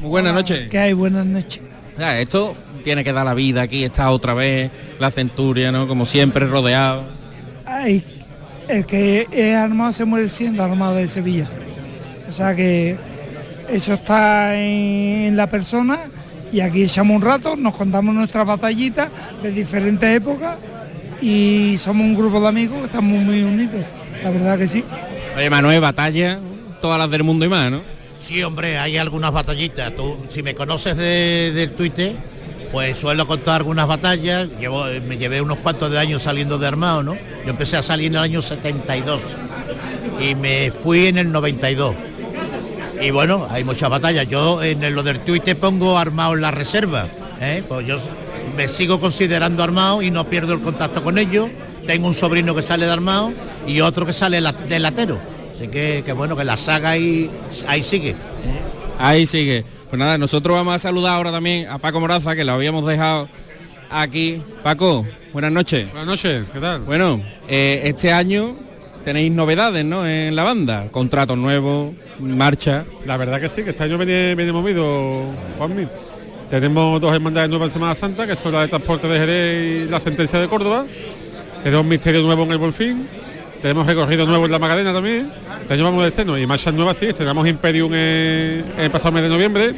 [0.02, 0.68] Buenas noches.
[0.68, 0.92] ¿Qué hay?
[0.92, 1.62] Buenas noches.
[1.98, 5.88] Ya, esto tiene que dar la vida aquí, está otra vez la Centuria, ¿no?
[5.88, 7.04] Como siempre, rodeado.
[7.64, 8.04] Ay,
[8.68, 11.48] el que es armado se muere siendo armado de Sevilla.
[12.28, 12.96] O sea que
[13.70, 15.98] eso está en, en la persona
[16.52, 19.08] y aquí echamos un rato, nos contamos nuestras batallitas
[19.42, 20.56] de diferentes épocas
[21.20, 23.82] y somos un grupo de amigos que estamos muy unidos.
[24.22, 24.84] La verdad que sí.
[25.36, 26.38] Oye, Manuel, batalla,
[26.80, 27.82] todas las del mundo y más, ¿no?
[28.20, 29.94] Sí, hombre, hay algunas batallitas.
[29.94, 32.14] Tú, si me conoces de- del Twitter,
[32.72, 34.48] pues suelo contar algunas batallas.
[34.58, 37.14] Llevo, me llevé unos cuantos de años saliendo de armado, ¿no?
[37.44, 39.20] Yo empecé a salir en el año 72
[40.20, 41.94] y me fui en el 92.
[43.00, 44.26] Y bueno, hay muchas batallas.
[44.28, 47.08] Yo en lo del Twitter pongo armado en las reservas.
[47.40, 47.62] ¿eh?
[47.66, 47.98] Pues yo
[48.56, 51.48] me sigo considerando armado y no pierdo el contacto con ellos.
[51.86, 53.32] Tengo un sobrino que sale de armado
[53.66, 55.18] y otro que sale la- de latero.
[55.54, 57.30] Así que, que bueno, que la saga ahí,
[57.66, 58.14] ahí sigue.
[58.98, 59.64] Ahí sigue.
[59.88, 63.28] Pues nada, nosotros vamos a saludar ahora también a Paco Moraza, que lo habíamos dejado
[63.90, 64.42] aquí.
[64.62, 65.86] Paco, buenas noches.
[65.90, 66.80] Buenas noches, ¿qué tal?
[66.82, 68.54] Bueno, eh, este año
[69.08, 70.06] tenéis novedades, ¿no?
[70.06, 72.84] En la banda, contratos nuevos, marcha.
[73.06, 75.22] La verdad que sí, que este año viene, viene movido,
[75.56, 75.88] Juanmi.
[76.50, 79.90] Tenemos dos hermandades nuevas en Semana Santa, que son la de transporte de Jerez y
[79.90, 80.84] la sentencia de Córdoba.
[81.62, 83.08] Tenemos misterio nuevo en el Bolfín.
[83.62, 85.32] Tenemos recorrido nuevo en la Magdalena también.
[85.62, 87.06] Este año vamos de estreno y marchas nuevas sí.
[87.06, 89.72] Estrenamos Imperium en, en el pasado mes de noviembre,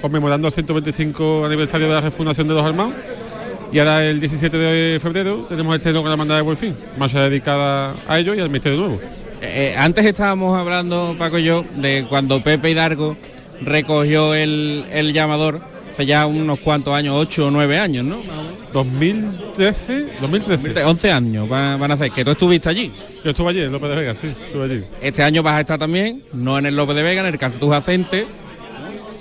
[0.00, 2.94] conmemorando el 125 aniversario de la refundación de los hermanos.
[3.72, 7.94] Y ahora el 17 de febrero tenemos estreno con la hermandad de Bolfín, marcha dedicada
[8.06, 9.00] a ello y al misterio nuevo.
[9.40, 13.16] Eh, antes estábamos hablando, Paco y yo, de cuando Pepe Hidalgo
[13.62, 18.18] recogió el, el llamador hace ya unos cuantos años, 8 o 9 años, ¿no?
[18.72, 20.84] 2013, 2013.
[20.84, 22.92] 11 años van, a hacer, que tú estuviste allí.
[23.24, 24.84] Yo estuve allí, en López de Vega, sí, estuve allí.
[25.00, 27.80] Este año vas a estar también, no en el López de Vega, en el Cartuja
[27.80, 28.26] Cente.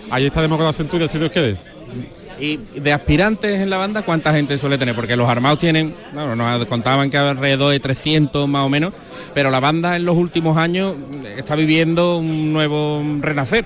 [0.09, 1.57] Allí estaremos con la centuria, si Dios quiere.
[2.41, 4.95] Y de aspirantes en la banda, ¿cuánta gente suele tener?
[4.95, 8.93] Porque los armados tienen, bueno, nos contaban que alrededor de 300 más o menos,
[9.35, 10.95] pero la banda en los últimos años
[11.37, 13.63] está viviendo un nuevo renacer.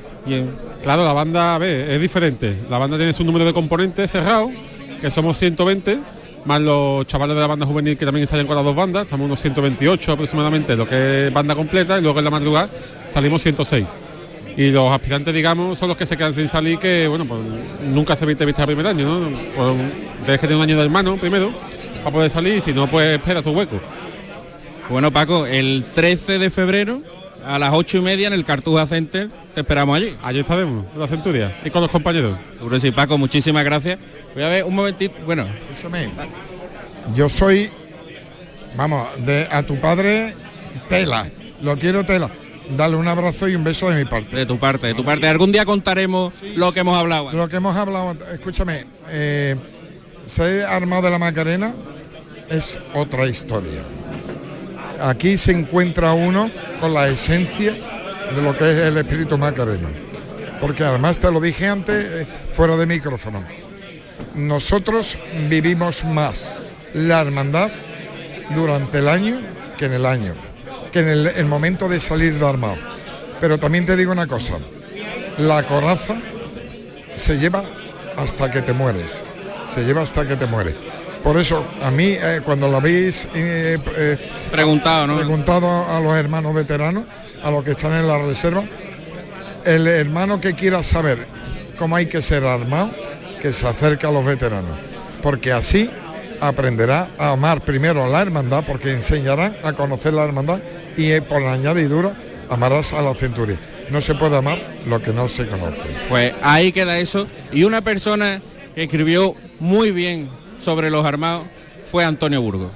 [0.84, 2.64] Claro, la banda, es diferente.
[2.70, 4.52] La banda tiene su número de componentes cerrado,
[5.00, 5.98] que somos 120,
[6.44, 9.24] más los chavales de la banda juvenil que también ensayan con las dos bandas, estamos
[9.24, 12.70] unos 128 aproximadamente, lo que es banda completa, y luego en la madrugada
[13.10, 13.86] salimos 106.
[14.58, 17.41] Y los aspirantes, digamos, son los que se quedan sin salir, que bueno, pues
[17.84, 19.38] nunca se viste vista el primer año, ¿no?
[19.56, 19.76] Pues,
[20.24, 21.51] tienes que tener un año de hermano primero
[22.03, 23.80] para poder salir, y si no, pues espera tu hueco.
[24.89, 27.01] Bueno, Paco, el 13 de febrero
[27.45, 30.16] a las ocho y media en el Cartuja Center te esperamos allí.
[30.22, 32.38] Allí estaremos, en la Centuria y con los compañeros.
[32.58, 33.97] Seguro sí, Paco, muchísimas gracias.
[34.34, 35.47] Voy a ver un momentito, bueno.
[35.72, 36.10] Escúchame,
[37.16, 37.70] yo soy,
[38.76, 40.34] vamos, de, a tu padre,
[40.89, 41.30] tela,
[41.62, 42.30] lo quiero tela.
[42.70, 44.36] Dale un abrazo y un beso de mi parte.
[44.36, 45.28] De tu parte, de tu parte.
[45.28, 47.32] Algún día contaremos lo que hemos hablado.
[47.32, 49.55] Lo que hemos hablado, escúchame, eh,
[50.26, 51.74] ser armado de la Macarena
[52.49, 53.82] es otra historia.
[55.01, 56.49] Aquí se encuentra uno
[56.80, 57.74] con la esencia
[58.34, 59.89] de lo que es el espíritu macareno.
[60.59, 63.43] Porque además te lo dije antes, eh, fuera de micrófono.
[64.34, 65.18] Nosotros
[65.49, 66.59] vivimos más
[66.93, 67.70] la hermandad
[68.53, 69.39] durante el año
[69.78, 70.34] que en el año,
[70.96, 72.78] que en el, el momento de salir de armado.
[73.41, 74.54] Pero también te digo una cosa,
[75.38, 76.16] la coraza
[77.18, 77.66] se lleva
[78.16, 79.12] hasta que te mueres,
[79.74, 80.76] se lleva hasta que te mueres.
[81.22, 84.18] Por eso, a mí, eh, cuando lo habéis eh, eh,
[84.50, 85.18] preguntado, ¿no?
[85.18, 87.04] preguntado a los hermanos veteranos,
[87.43, 88.64] a los que están en la reserva,
[89.66, 91.28] el hermano que quiera saber
[91.78, 92.91] cómo hay que ser armado,
[93.41, 94.78] que se acerque a los veteranos,
[95.22, 95.89] porque así
[96.39, 100.60] aprenderá a amar primero a la hermandad, porque enseñará a conocer la hermandad
[100.98, 102.14] y eh, por la añadidura
[102.50, 103.60] amarás a la centuria.
[103.89, 105.78] No se puede amar lo que no se conoce.
[106.10, 107.28] Pues ahí queda eso.
[107.52, 108.41] Y una persona
[108.74, 110.30] que escribió muy bien
[110.60, 111.46] sobre los armados
[111.91, 112.72] fue Antonio Burgos.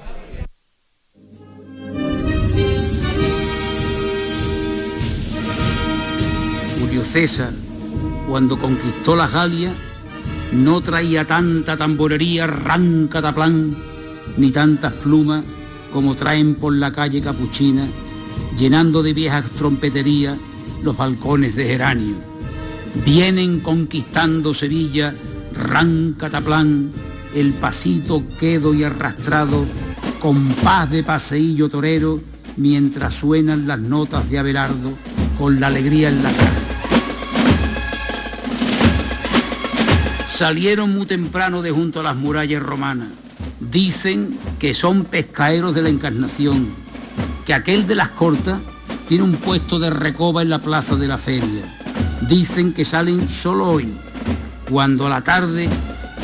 [6.80, 7.52] Julio César,
[8.28, 9.74] cuando conquistó las Galias,
[10.52, 13.76] no traía tanta tamborería, rancataplán,
[14.38, 15.44] ni tantas plumas
[15.92, 17.88] como traen por la calle capuchina,
[18.58, 20.38] llenando de viejas trompeterías
[20.84, 22.16] los balcones de geranio.
[23.06, 25.14] Vienen conquistando Sevilla,
[25.54, 26.92] rancataplán,
[27.36, 29.66] el pasito quedo y arrastrado,
[30.20, 32.20] compás de paseillo torero,
[32.58, 34.94] mientras suenan las notas de Abelardo
[35.38, 36.70] con la alegría en la cara.
[40.28, 43.10] Salieron muy temprano de junto a las murallas romanas.
[43.60, 46.74] Dicen que son pescaeros de la Encarnación,
[47.46, 48.60] que aquel de las cortas
[49.08, 51.64] tiene un puesto de recoba en la plaza de la feria.
[52.22, 53.92] Dicen que salen solo hoy,
[54.70, 55.70] cuando a la tarde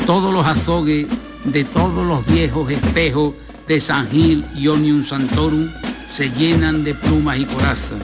[0.06, 1.06] todos los azogues
[1.44, 3.34] de todos los viejos espejos
[3.66, 5.68] de San Gil y Onium Santorum
[6.08, 7.98] se llenan de plumas y corazas.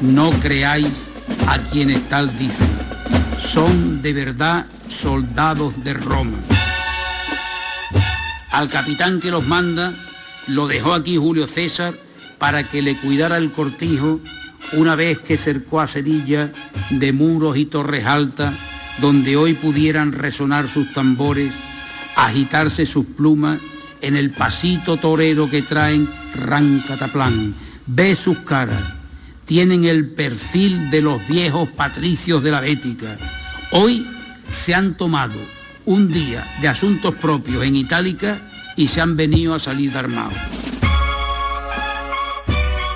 [0.00, 1.08] No creáis
[1.46, 2.70] a quienes tal dicen.
[3.38, 6.38] Son de verdad soldados de Roma.
[8.52, 9.92] Al capitán que los manda
[10.46, 11.94] lo dejó aquí Julio César
[12.42, 14.20] para que le cuidara el cortijo
[14.72, 16.52] una vez que cercó a Sevilla
[16.90, 18.52] de muros y torres altas
[19.00, 21.52] donde hoy pudieran resonar sus tambores,
[22.16, 23.60] agitarse sus plumas
[24.00, 27.54] en el pasito torero que traen rancataplán.
[27.86, 28.82] Ve sus caras,
[29.44, 33.18] tienen el perfil de los viejos patricios de la Bética.
[33.70, 34.04] Hoy
[34.50, 35.38] se han tomado
[35.84, 38.42] un día de asuntos propios en Itálica
[38.76, 40.71] y se han venido a salir de armados.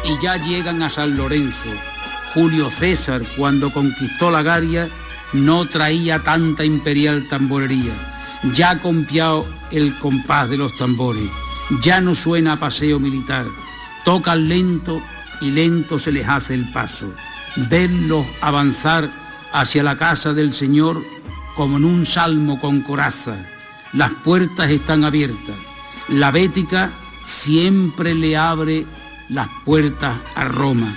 [0.08, 1.70] Y ya llegan a San Lorenzo.
[2.32, 4.88] Julio César, cuando conquistó la Garia,
[5.32, 7.92] no traía tanta imperial tamborería.
[8.54, 11.28] Ya ha compiado el compás de los tambores.
[11.82, 13.46] Ya no suena a paseo militar.
[14.04, 15.02] Tocan lento
[15.40, 17.12] y lento se les hace el paso.
[17.56, 19.10] Verlos avanzar
[19.52, 21.02] hacia la casa del Señor
[21.56, 23.34] como en un salmo con coraza.
[23.92, 25.56] Las puertas están abiertas.
[26.08, 26.92] La Bética
[27.24, 28.86] siempre le abre
[29.28, 30.94] las puertas a Roma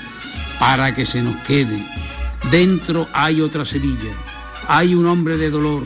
[0.60, 1.86] para que se nos quede.
[2.52, 4.14] Dentro hay otra Sevilla.
[4.68, 5.84] Hay un hombre de dolor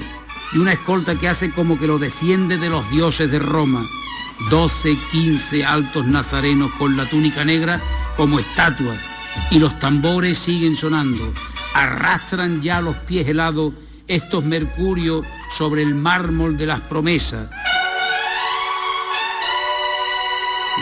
[0.54, 3.84] y una escolta que hace como que lo defiende de los dioses de Roma.
[4.50, 7.80] 12, 15 altos nazarenos con la túnica negra
[8.18, 9.00] como estatuas
[9.52, 11.34] y los tambores siguen sonando.
[11.74, 13.74] Arrastran ya los pies helados
[14.08, 17.50] estos mercurios sobre el mármol de las promesas.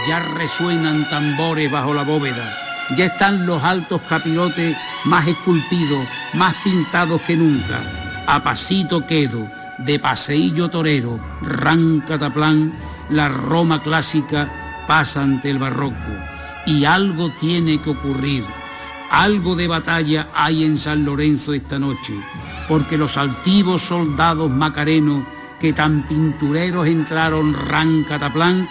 [0.08, 2.58] Ya resuenan tambores bajo la bóveda.
[2.98, 4.76] Ya están los altos capirotes
[5.06, 7.80] más esculpidos, más pintados que nunca.
[8.28, 12.74] A pasito quedo, de paseillo torero, rancataplán,
[13.10, 14.50] la Roma clásica
[14.88, 15.96] pasa ante el barroco.
[16.66, 18.44] Y algo tiene que ocurrir.
[19.10, 22.14] Algo de batalla hay en San Lorenzo esta noche,
[22.68, 25.24] porque los altivos soldados macarenos
[25.60, 28.68] que tan pintureros entraron rancataplán,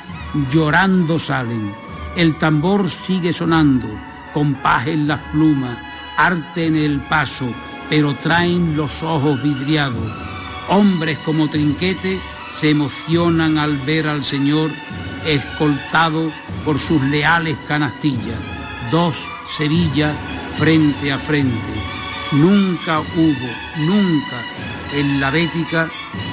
[0.50, 1.74] llorando salen.
[2.16, 3.88] El tambor sigue sonando,
[4.32, 5.78] compás en las plumas,
[6.16, 7.48] arten el paso,
[7.88, 10.10] pero traen los ojos vidriados.
[10.68, 12.20] Hombres como Trinquete
[12.52, 14.70] se emocionan al ver al Señor
[15.24, 16.30] escoltado
[16.64, 18.38] por sus leales canastillas.
[18.90, 19.24] Dos
[19.56, 20.12] Sevilla
[20.56, 21.74] frente a frente.
[22.32, 24.36] Nunca hubo, nunca
[24.92, 25.88] en la Bética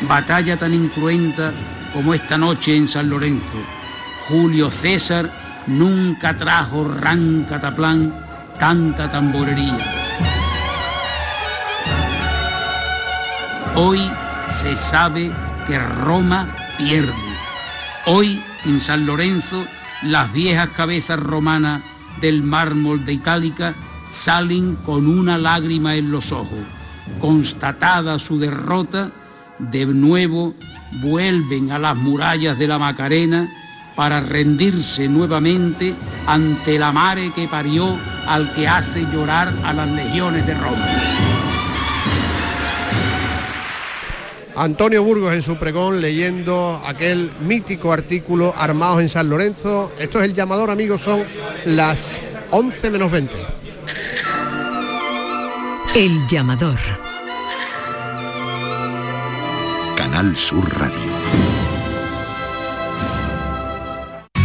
[0.07, 1.53] batalla tan incruenta
[1.93, 3.76] como esta noche en San Lorenzo.
[4.27, 5.31] Julio César
[5.67, 8.13] nunca trajo rancataplán
[8.59, 9.85] tanta tamborería.
[13.75, 14.11] Hoy
[14.49, 15.31] se sabe
[15.65, 17.13] que Roma pierde.
[18.05, 19.65] Hoy en San Lorenzo
[20.03, 21.81] las viejas cabezas romanas
[22.19, 23.75] del mármol de Itálica
[24.11, 26.59] salen con una lágrima en los ojos.
[27.19, 29.11] Constatada su derrota,
[29.59, 30.53] de nuevo
[31.01, 33.49] vuelven a las murallas de la Macarena
[33.97, 35.95] para rendirse nuevamente
[36.27, 40.87] ante la mare que parió al que hace llorar a las legiones de Roma.
[44.55, 49.91] Antonio Burgos en su pregón leyendo aquel mítico artículo Armados en San Lorenzo.
[49.99, 51.23] Esto es el llamador, amigos, son
[51.65, 52.21] las
[52.51, 53.35] 11 menos 20.
[55.95, 56.77] El llamador.
[59.95, 61.16] Canal Sur Radio.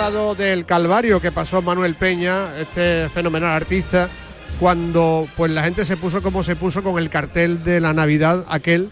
[0.00, 4.08] Del calvario que pasó Manuel Peña, este fenomenal artista,
[4.58, 8.46] cuando pues la gente se puso como se puso con el cartel de la Navidad,
[8.48, 8.88] aquel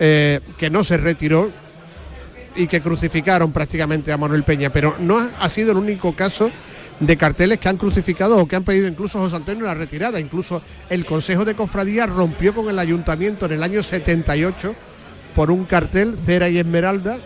[0.00, 1.52] eh, que no se retiró
[2.56, 4.70] y que crucificaron prácticamente a Manuel Peña.
[4.70, 6.50] Pero no ha, ha sido el único caso
[6.98, 10.18] de carteles que han crucificado o que han pedido incluso José Antonio la retirada.
[10.18, 14.74] Incluso el Consejo de Cofradía rompió con el ayuntamiento en el año 78
[15.32, 17.20] por un cartel, cera y esmeralda,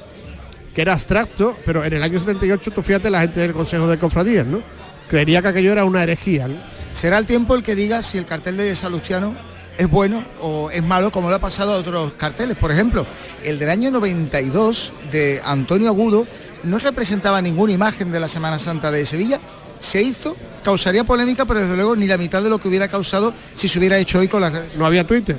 [0.75, 3.99] que era abstracto, pero en el año 78 tú fíjate la gente del Consejo de
[3.99, 4.61] Cofradías, ¿no?
[5.09, 6.55] Creería que aquello era una herejía, ¿no?
[6.95, 9.35] Será el tiempo el que diga si el cartel de Salustiano
[9.79, 12.57] es bueno o es malo, como le ha pasado a otros carteles.
[12.57, 13.07] Por ejemplo,
[13.43, 16.27] el del año 92 de Antonio Agudo
[16.65, 19.41] no representaba ninguna imagen de la Semana Santa de Sevilla.
[19.81, 23.35] Se hizo, causaría polémica, pero desde luego ni la mitad de lo que hubiera causado
[23.55, 24.77] si se hubiera hecho hoy con las redes.
[24.77, 25.37] No había Twitter.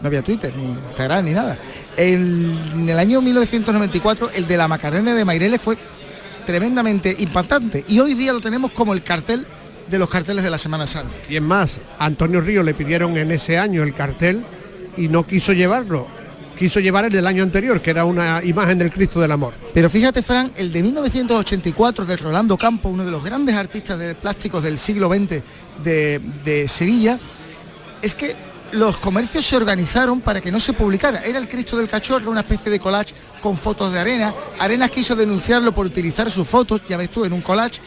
[0.00, 1.56] No había Twitter, ni Instagram, ni nada.
[1.96, 5.78] En el año 1994, el de la Macarena de Maireles fue
[6.44, 7.84] tremendamente impactante.
[7.88, 9.46] Y hoy día lo tenemos como el cartel
[9.88, 11.12] de los carteles de la Semana Santa.
[11.28, 14.44] Y es más, a Antonio Río le pidieron en ese año el cartel
[14.96, 16.06] y no quiso llevarlo.
[16.58, 19.52] Quiso llevar el del año anterior, que era una imagen del Cristo del Amor.
[19.74, 24.14] Pero fíjate, Fran, el de 1984 de Rolando Campo, uno de los grandes artistas de
[24.14, 25.42] plásticos del siglo XX
[25.84, 27.18] de, de Sevilla,
[28.00, 28.34] es que
[28.72, 31.22] los comercios se organizaron para que no se publicara.
[31.22, 34.34] Era el Cristo del Cachorro, una especie de collage con fotos de arena.
[34.58, 37.80] Arenas quiso denunciarlo por utilizar sus fotos, ya ves tú, en un collage.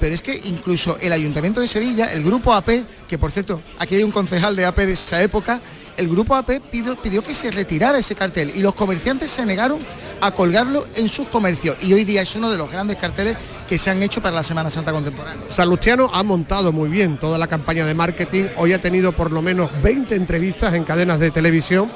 [0.00, 3.94] Pero es que incluso el Ayuntamiento de Sevilla, el grupo AP, que por cierto, aquí
[3.96, 5.60] hay un concejal de AP de esa época,
[5.96, 9.78] el grupo AP pidió, que se retirara ese cartel y los comerciantes se negaron
[10.20, 11.76] a colgarlo en sus comercios.
[11.82, 13.36] Y hoy día es uno de los grandes carteles
[13.68, 15.44] que se han hecho para la Semana Santa contemporánea.
[15.48, 18.44] Salustiano ha montado muy bien toda la campaña de marketing.
[18.56, 21.90] Hoy ha tenido por lo menos 20 entrevistas en cadenas de televisión.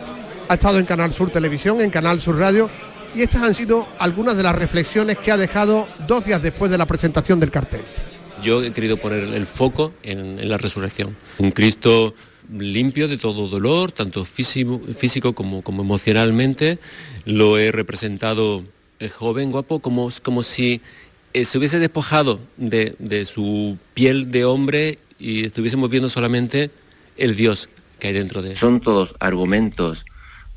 [0.48, 2.70] Ha estado en Canal Sur Televisión, en Canal Sur Radio.
[3.14, 6.78] Y estas han sido algunas de las reflexiones que ha dejado dos días después de
[6.78, 7.80] la presentación del cartel.
[8.42, 11.16] Yo he querido poner el foco en, en la resurrección.
[11.38, 12.14] Un Cristo
[12.56, 16.78] limpio de todo dolor, tanto físico, físico como, como emocionalmente.
[17.24, 18.64] Lo he representado
[19.00, 20.80] eh, joven, guapo, como, como si
[21.34, 26.70] eh, se hubiese despojado de, de su piel de hombre y estuviésemos viendo solamente
[27.16, 28.56] el Dios que hay dentro de él.
[28.56, 30.04] Son todos argumentos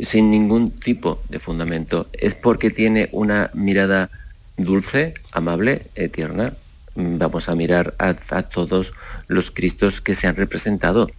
[0.02, 2.08] sin ningún tipo de fundamento.
[2.14, 4.10] Es porque tiene una mirada
[4.58, 6.54] dulce, amable, eh, tierna.
[6.96, 8.94] Mm, Vamos a mirar a, a todos
[9.28, 11.10] los Cristos que se han representado.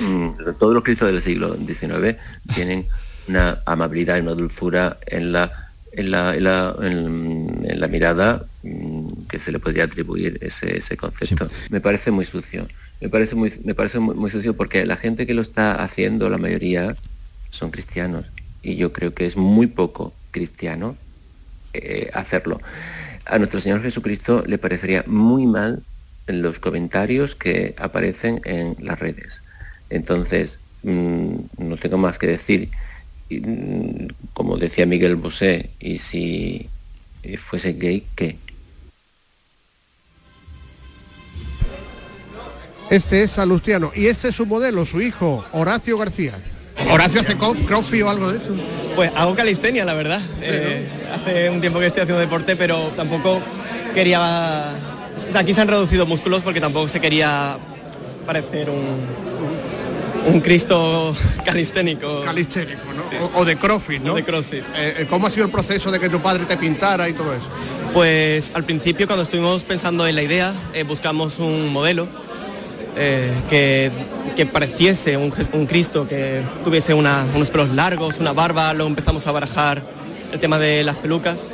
[0.00, 2.16] Mm, Todos los Cristos del siglo XIX
[2.54, 2.86] tienen
[3.28, 5.52] una amabilidad y una dulzura en la,
[5.92, 10.78] en la, en la, en- en la mirada mm, que se le podría atribuir ese,
[10.78, 11.48] ese concepto.
[11.70, 12.66] Me parece muy sucio.
[13.00, 16.28] Me parece muy, me parece muy, muy sucio porque la gente que lo está haciendo,
[16.30, 16.96] la mayoría,
[17.52, 18.24] son cristianos.
[18.62, 20.96] Y yo creo que es muy poco cristiano
[21.74, 22.60] eh, hacerlo.
[23.26, 25.84] A nuestro Señor Jesucristo le parecería muy mal
[26.26, 29.42] los comentarios que aparecen en las redes.
[29.90, 32.70] Entonces, mm, no tengo más que decir.
[33.28, 36.68] Y, mm, como decía Miguel Bosé, y si
[37.22, 38.36] eh, fuese gay, ¿qué?
[42.90, 46.38] Este es Salustiano y este es su modelo, su hijo, Horacio García.
[46.90, 48.54] ¿Horacio hace crossfit o algo de esto?
[48.94, 50.20] Pues hago calistenia, la verdad.
[50.40, 53.40] Eh, hace un tiempo que estoy haciendo deporte, pero tampoco
[53.94, 54.74] quería...
[55.34, 57.58] aquí se han reducido músculos porque tampoco se quería
[58.26, 61.14] parecer un, un Cristo
[61.44, 62.22] calisténico.
[62.22, 63.26] Calisténico, ¿no?
[63.26, 64.14] O, o de crossfit, ¿no?
[64.14, 64.64] De crossfit.
[64.76, 67.48] Eh, ¿Cómo ha sido el proceso de que tu padre te pintara y todo eso?
[67.92, 72.08] Pues al principio cuando estuvimos pensando en la idea, eh, buscamos un modelo
[72.96, 73.92] eh,
[74.36, 75.30] que, pareciese un,
[75.66, 79.82] Cristo, que tuviese unos pelos largos, una barba, luego empezamos a barajar
[80.32, 81.46] el tema de las pelucas.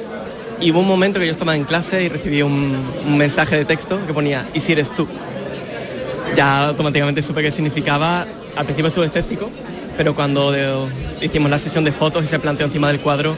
[0.60, 2.76] Y hubo un momento que yo estaba en clase y recibí un,
[3.16, 5.06] mensaje de texto que ponía, ¿y si eres tú?
[6.36, 8.26] Ya automáticamente supe qué significaba.
[8.56, 9.50] Al principio estuve escéptico,
[9.96, 10.88] pero cuando de-
[11.20, 13.36] hicimos la sesión de fotos y se planteó encima del cuadro,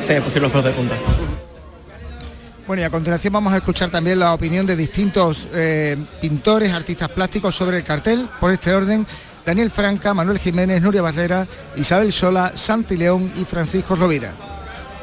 [0.00, 1.29] se me pusieron los pelos de punta.
[2.70, 7.08] Bueno, y a continuación vamos a escuchar también la opinión de distintos eh, pintores, artistas
[7.08, 9.04] plásticos sobre el cartel, por este orden,
[9.44, 14.34] Daniel Franca, Manuel Jiménez, Nuria Barrera, Isabel Sola, Santi León y Francisco Rovira.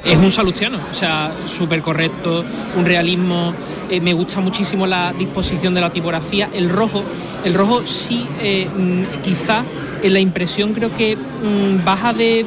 [0.02, 2.42] Es un salustiano, o sea, súper correcto,
[2.78, 3.54] un realismo,
[3.90, 7.04] eh, me gusta muchísimo la disposición de la tipografía, el rojo,
[7.44, 9.66] el rojo sí, eh, mm, quizá
[10.02, 12.46] en la impresión creo que mm, baja de,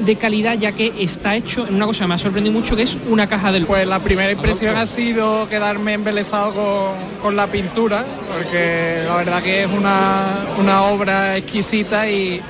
[0.00, 2.82] de calidad ya que está hecho en una cosa que me ha sorprendido mucho que
[2.82, 3.66] es una caja del...
[3.66, 9.42] Pues la primera impresión ha sido quedarme embelesado con, con la pintura, porque la verdad
[9.42, 10.26] que es una,
[10.58, 12.40] una obra exquisita y,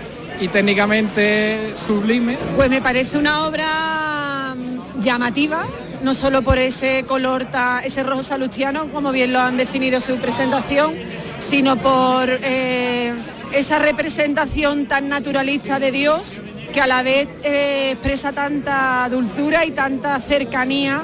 [0.40, 2.36] y técnicamente sublime.
[2.56, 5.64] Pues me parece una obra mm, llamativa,
[6.02, 10.16] no solo por ese color, ta- ese rojo salustiano, como bien lo han definido su
[10.16, 10.94] presentación,
[11.38, 13.12] sino por eh,
[13.52, 16.42] esa representación tan naturalista de Dios
[16.74, 21.02] que a la vez eh, expresa tanta dulzura y tanta cercanía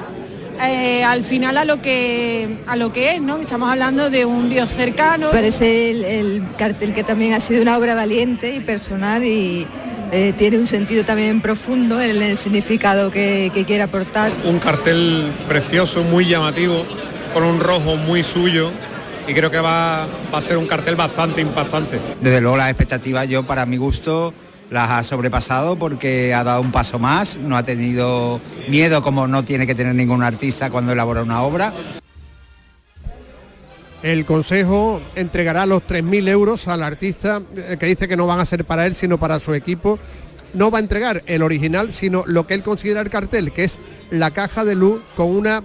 [0.61, 3.37] eh, al final a lo que a lo que es, ¿no?
[3.39, 5.31] Estamos hablando de un Dios cercano.
[5.31, 9.65] Parece el, el cartel que también ha sido una obra valiente y personal y
[10.11, 14.33] eh, tiene un sentido también profundo en el significado que, que quiere aportar.
[14.45, 16.85] Un cartel precioso, muy llamativo,
[17.33, 18.73] con un rojo muy suyo
[19.29, 22.01] y creo que va, va a ser un cartel bastante impactante.
[22.21, 24.35] Desde luego las expectativas yo para mi gusto
[24.71, 29.45] las ha sobrepasado porque ha dado un paso más, no ha tenido miedo como no
[29.45, 31.75] tiene que tener ningún artista cuando elabora una obra.
[34.03, 38.47] El Consejo entregará los 3.000 euros al artista eh, que dice que no van a
[38.47, 39.99] ser para él, sino para su equipo.
[40.55, 43.79] No va a entregar el original, sino lo que él considera el cartel, que es
[44.09, 45.65] la caja de luz con una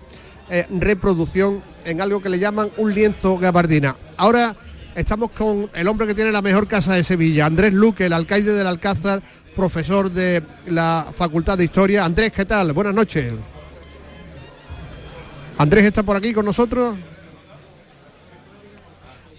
[0.50, 3.96] eh, reproducción en algo que le llaman un lienzo gabardina.
[4.18, 4.56] Ahora
[4.96, 8.54] estamos con el hombre que tiene la mejor casa de Sevilla, Andrés Luque, el alcaide
[8.54, 9.22] del Alcázar,
[9.56, 12.06] profesor de la Facultad de Historia.
[12.06, 12.74] Andrés, ¿qué tal?
[12.74, 13.34] Buenas noches.
[15.58, 16.96] Andrés está por aquí con nosotros.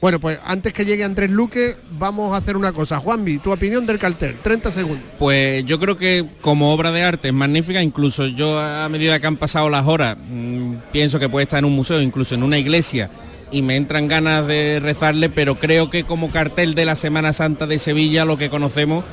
[0.01, 2.99] Bueno, pues antes que llegue Andrés Luque, vamos a hacer una cosa.
[2.99, 5.05] Juanvi, tu opinión del cartel, 30 segundos.
[5.19, 9.27] Pues yo creo que como obra de arte es magnífica, incluso yo a medida que
[9.27, 12.59] han pasado las horas mm, pienso que puede estar en un museo, incluso en una
[12.59, 13.11] iglesia,
[13.51, 17.67] y me entran ganas de rezarle, pero creo que como cartel de la Semana Santa
[17.67, 19.05] de Sevilla lo que conocemos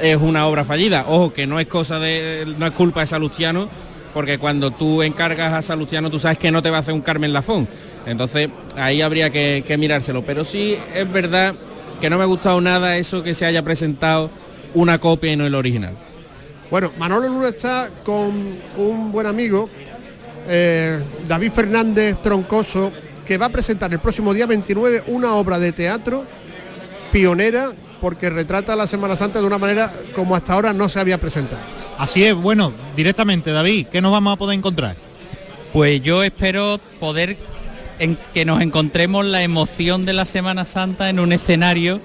[0.00, 1.04] es una obra fallida.
[1.08, 3.68] Ojo, que no es cosa de, no es culpa de Salustiano,
[4.12, 7.00] porque cuando tú encargas a Salustiano tú sabes que no te va a hacer un
[7.00, 7.68] Carmen Lafón.
[8.06, 10.22] Entonces ahí habría que, mirárselo.
[10.22, 11.54] Pero sí es verdad
[12.00, 14.30] que no me ha gustado nada eso que se haya presentado
[14.74, 15.94] una copia y no el original.
[16.70, 19.70] Bueno, Manolo Luna está con un buen amigo,
[20.48, 22.92] eh, David Fernández Troncoso,
[23.26, 26.24] que va a presentar el próximo día 29 una obra de teatro
[27.12, 31.18] pionera porque retrata la Semana Santa de una manera como hasta ahora no se había
[31.18, 31.60] presentado.
[31.98, 34.96] Así es, bueno, directamente, David, ¿qué nos vamos a poder encontrar?
[35.72, 37.36] Pues yo espero poder
[37.98, 42.00] en que nos encontremos la emoción de la Semana Santa en un escenario,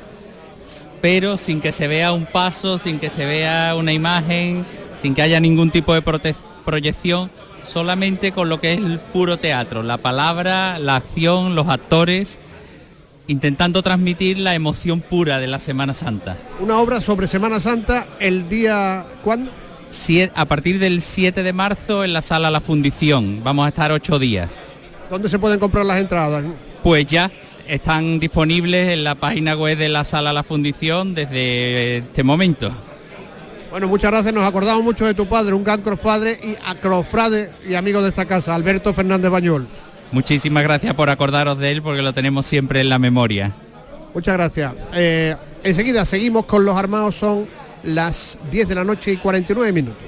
[1.01, 4.65] pero sin que se vea un paso, sin que se vea una imagen,
[5.01, 6.01] sin que haya ningún tipo de
[6.65, 7.29] proyección,
[7.71, 12.37] solamente con lo que es el puro teatro, la palabra, la acción, los actores,
[13.27, 16.37] intentando transmitir la emoción pura de la Semana Santa.
[16.59, 19.51] Una obra sobre Semana Santa el día ¿cuándo?
[20.35, 24.19] A partir del 7 de marzo en la sala La Fundición, vamos a estar ocho
[24.19, 24.49] días.
[25.09, 26.43] ¿Dónde se pueden comprar las entradas?
[26.81, 27.31] Pues ya
[27.67, 32.71] están disponibles en la página web de la sala La Fundición desde este momento.
[33.71, 37.73] Bueno, muchas gracias, nos acordamos mucho de tu padre, un gran crofadre y acrofrade y
[37.73, 39.65] amigo de esta casa, Alberto Fernández Bañol.
[40.11, 43.53] Muchísimas gracias por acordaros de él porque lo tenemos siempre en la memoria.
[44.13, 44.73] Muchas gracias.
[44.93, 47.47] Eh, Enseguida seguimos con los armados, son
[47.83, 50.03] las 10 de la noche y 49 minutos.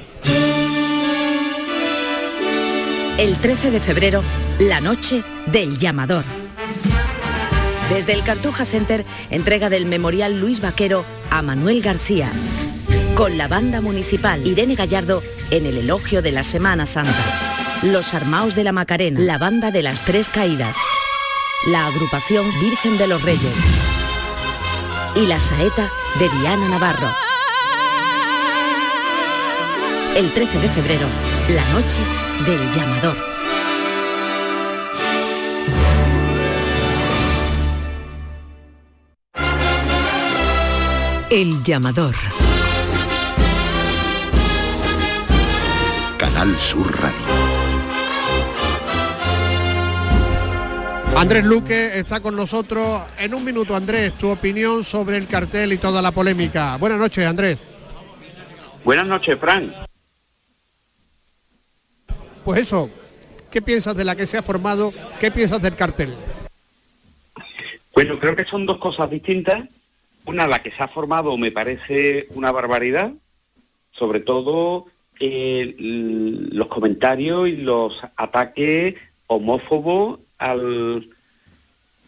[3.18, 4.24] El 13 de febrero,
[4.60, 6.24] la noche del llamador.
[7.90, 12.32] Desde el Cartuja Center, entrega del Memorial Luis Vaquero a Manuel García.
[13.24, 17.80] Con la banda municipal Irene Gallardo en el elogio de la Semana Santa.
[17.82, 20.76] Los Armaos de la Macarena, la banda de las Tres Caídas.
[21.68, 23.56] La agrupación Virgen de los Reyes.
[25.16, 27.16] Y la saeta de Diana Navarro.
[30.18, 31.08] El 13 de febrero,
[31.48, 32.02] la noche
[32.46, 33.16] del llamador.
[41.30, 42.43] El llamador.
[46.34, 47.36] Canal Sur Radio.
[51.16, 53.04] Andrés Luque está con nosotros.
[53.20, 56.76] En un minuto, Andrés, tu opinión sobre el cartel y toda la polémica.
[56.78, 57.70] Buenas noches, Andrés.
[58.84, 59.76] Buenas noches, Fran.
[62.44, 62.90] Pues eso,
[63.52, 64.92] ¿qué piensas de la que se ha formado?
[65.20, 66.16] ¿Qué piensas del cartel?
[67.94, 69.70] Bueno, creo que son dos cosas distintas.
[70.26, 73.12] Una, la que se ha formado me parece una barbaridad,
[73.92, 74.88] sobre todo
[75.26, 78.96] eh, los comentarios y los ataques
[79.28, 81.10] homófobos al,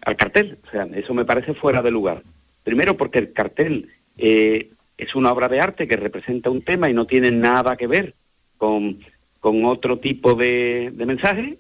[0.02, 0.58] al cartel.
[0.68, 2.24] O sea, eso me parece fuera de lugar.
[2.64, 6.94] Primero porque el cartel eh, es una obra de arte que representa un tema y
[6.94, 8.16] no tiene nada que ver
[8.58, 9.00] con,
[9.40, 11.58] con otro tipo de, de mensaje.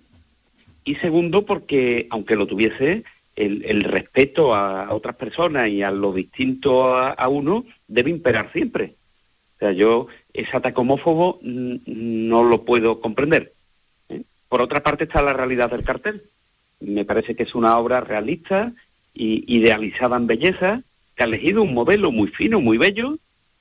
[0.83, 3.05] Y segundo porque, aunque lo tuviese,
[3.37, 8.51] el, el respeto a otras personas y a lo distinto a, a uno debe imperar
[8.51, 8.95] siempre.
[9.55, 13.53] O sea, yo ese mm, no lo puedo comprender.
[14.09, 14.23] ¿eh?
[14.49, 16.23] Por otra parte está la realidad del cartel.
[16.79, 18.73] Me parece que es una obra realista
[19.13, 20.81] y idealizada en belleza,
[21.15, 23.17] que ha elegido un modelo muy fino, muy bello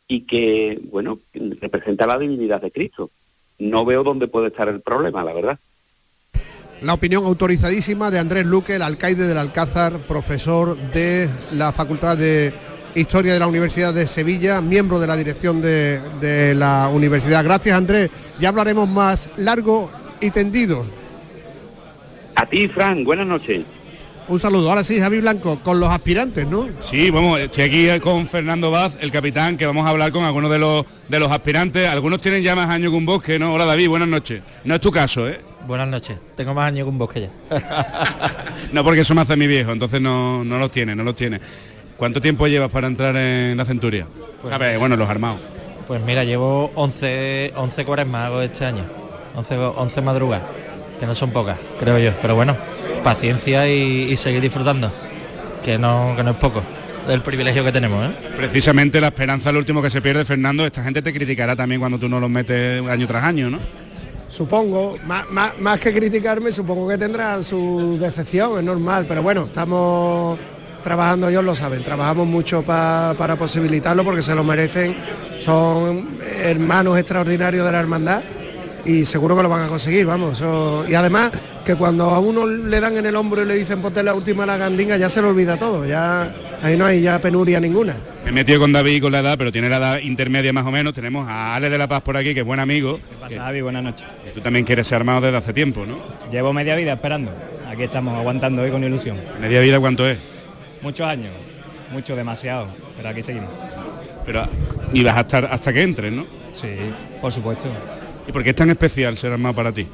[0.09, 1.21] y que, bueno,
[1.61, 3.11] representa la divinidad de Cristo.
[3.59, 5.59] No veo dónde puede estar el problema, la verdad.
[6.83, 12.53] La opinión autorizadísima de Andrés Luque, el alcaide del Alcázar, profesor de la Facultad de
[12.95, 17.43] Historia de la Universidad de Sevilla, miembro de la dirección de, de la universidad.
[17.43, 18.11] Gracias, Andrés.
[18.39, 19.91] Ya hablaremos más largo
[20.21, 20.85] y tendido.
[22.37, 23.65] A ti, Fran, buenas noches.
[24.27, 24.71] Un saludo.
[24.71, 26.67] Ahora sí, Javi Blanco, con los aspirantes, ¿no?
[26.81, 30.51] Sí, vamos, estoy aquí con Fernando Vaz, el capitán, que vamos a hablar con algunos
[30.51, 31.89] de los de los aspirantes.
[31.89, 33.53] Algunos tienen ya más años que un bosque, ¿no?
[33.53, 34.41] Hola David, buenas noches.
[34.65, 35.41] No es tu caso, ¿eh?
[35.67, 36.19] Buenas noches.
[36.37, 37.31] Tengo más años que un bosque ya.
[38.73, 41.39] No, porque eso me hace mi viejo, entonces no, no los tiene, no los tiene.
[41.97, 44.07] ¿Cuánto tiempo llevas para entrar en la centuria?
[44.49, 44.79] ¿Sabes?
[44.79, 45.39] Bueno, los armados.
[45.87, 48.85] Pues mira, llevo 11, 11 cuaresmas hago este año.
[49.37, 50.45] 11, 11 madrugadas,
[51.01, 52.13] que no son pocas, creo yo.
[52.23, 52.57] Pero bueno,
[53.03, 54.91] paciencia y, y seguir disfrutando,
[55.65, 56.63] que no, que no es poco
[57.09, 58.11] del privilegio que tenemos.
[58.11, 58.15] ¿eh?
[58.37, 60.65] Precisamente la esperanza es lo último que se pierde, Fernando.
[60.65, 63.59] Esta gente te criticará también cuando tú no los metes año tras año, ¿no?
[64.29, 69.45] Supongo, más, más- más que criticarme, supongo que tendrán su decepción, es normal, pero bueno,
[69.45, 70.39] estamos
[70.85, 74.95] trabajando, ellos lo saben, trabajamos mucho pa- para posibilitarlo porque se lo merecen,
[75.45, 76.09] son
[76.43, 78.23] hermanos extraordinarios de la hermandad
[78.85, 80.35] y seguro que lo van a conseguir, vamos.
[80.39, 81.33] eso- y además
[81.65, 84.45] que cuando a uno le dan en el hombro y le dicen ponte la última
[84.45, 86.31] la gandinga, ya se le olvida todo, ya
[86.63, 87.95] ahí no hay ya penuria ninguna.
[88.25, 90.71] Me he metido con David con la edad, pero tiene la edad intermedia más o
[90.71, 90.93] menos.
[90.95, 92.99] Tenemos a Ale de la Paz por aquí, que es buen amigo.
[93.21, 93.61] pasa, Javi?
[93.63, 94.07] Buenas noches.
[94.25, 95.97] que tú también quieres ser armado desde hace tiempo, ¿no?
[96.31, 97.31] Llevo media vida esperando.
[97.71, 99.17] Aquí estamos aguantando hoy con ilusión.
[99.41, 100.19] ¿Media vida cuánto es?
[100.85, 101.33] Muchos años,
[101.91, 103.49] mucho, demasiado, pero aquí seguimos.
[104.27, 104.47] Pero
[104.93, 106.27] y vas a estar hasta que entres, ¿no?
[106.53, 106.69] Sí,
[107.23, 107.69] por supuesto.
[108.29, 109.87] ¿Y por qué es tan especial ser armado para ti?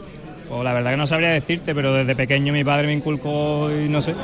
[0.48, 3.88] Pues la verdad que no sabría decirte, pero desde pequeño mi padre me inculcó, y
[3.88, 4.16] no sé,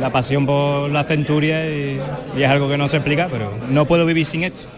[0.00, 1.98] la pasión por la centuria y,
[2.36, 4.68] y es algo que no se explica, pero no puedo vivir sin esto.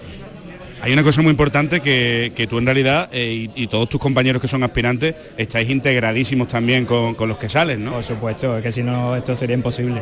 [0.83, 4.01] Hay una cosa muy importante que, que tú en realidad eh, y, y todos tus
[4.01, 7.91] compañeros que son aspirantes estáis integradísimos también con, con los que salen, ¿no?
[7.91, 10.01] Por supuesto, es que si no esto sería imposible.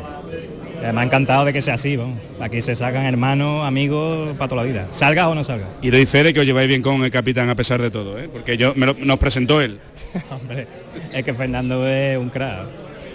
[0.93, 2.19] Me ha encantado de que sea así, vamos.
[2.41, 4.87] Aquí se sacan hermanos, amigos para toda la vida.
[4.91, 5.69] Salgas o no salgas.
[5.81, 8.19] Y doy fe de que os lleváis bien con el capitán a pesar de todo,
[8.19, 8.29] ¿eh?
[8.33, 9.79] Porque yo me lo- nos presentó él.
[10.31, 10.67] Hombre,
[11.13, 12.67] es que Fernando es un crack,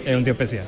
[0.04, 0.64] es un tío especial.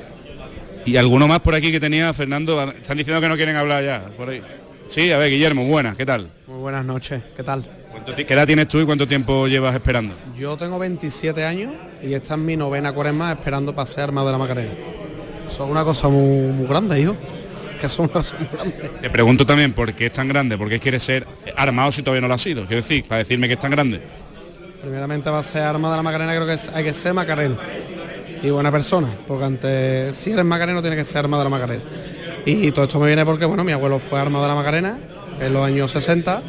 [0.84, 4.04] Y alguno más por aquí que tenía, Fernando, están diciendo que no quieren hablar ya,
[4.16, 4.42] por ahí.
[4.86, 6.28] Sí, a ver, Guillermo, buenas, ¿qué tal?
[6.46, 7.64] Muy buenas noches, ¿qué tal?
[7.90, 10.14] ¿Cuánto ti- ¿Qué edad tienes tú y cuánto tiempo llevas esperando?
[10.36, 11.72] Yo tengo 27 años
[12.02, 14.70] y esta es mi novena cuaresma esperando pasear armado de la Macarena.
[15.50, 17.16] Son una cosa muy, muy grande, hijo.
[17.80, 18.90] Que son una cosa muy grande.
[19.00, 21.26] Te pregunto también por qué es tan grande, por qué quieres ser
[21.56, 22.62] armado si todavía no lo has sido.
[22.66, 24.00] Quiero decir, para decirme que es tan grande.
[24.80, 27.56] Primeramente va a ser armado de la Macarena, creo que es- hay que ser macareno
[28.42, 31.82] y buena persona, porque antes, si eres macareno tienes que ser armado de la Macarena.
[32.46, 34.98] Y todo esto me viene porque, bueno, mi abuelo fue armado de la Macarena
[35.38, 36.42] en los años 60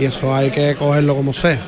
[0.00, 1.60] y eso hay que cogerlo como sea.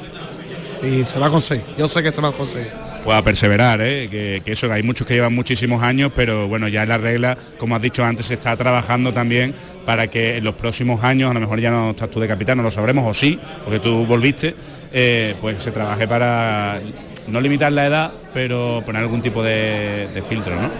[0.83, 2.73] Y se va a conseguir, yo sé que se va a conseguir.
[3.05, 4.09] Pueda perseverar, ¿eh?
[4.11, 7.75] que, que eso hay muchos que llevan muchísimos años, pero bueno, ya la regla, como
[7.75, 9.55] has dicho antes, se está trabajando también
[9.87, 12.59] para que en los próximos años, a lo mejor ya no estás tú de capitán,
[12.59, 14.55] no lo sabremos, o sí, porque tú volviste,
[14.93, 16.81] eh, pues se trabaje para
[17.27, 20.71] no limitar la edad, pero poner algún tipo de, filtro, ¿no?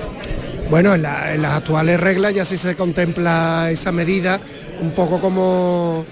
[0.69, 4.41] Bueno, en, en las actuales reglas ya sí se contempla esa medida
[4.81, 6.05] un poco como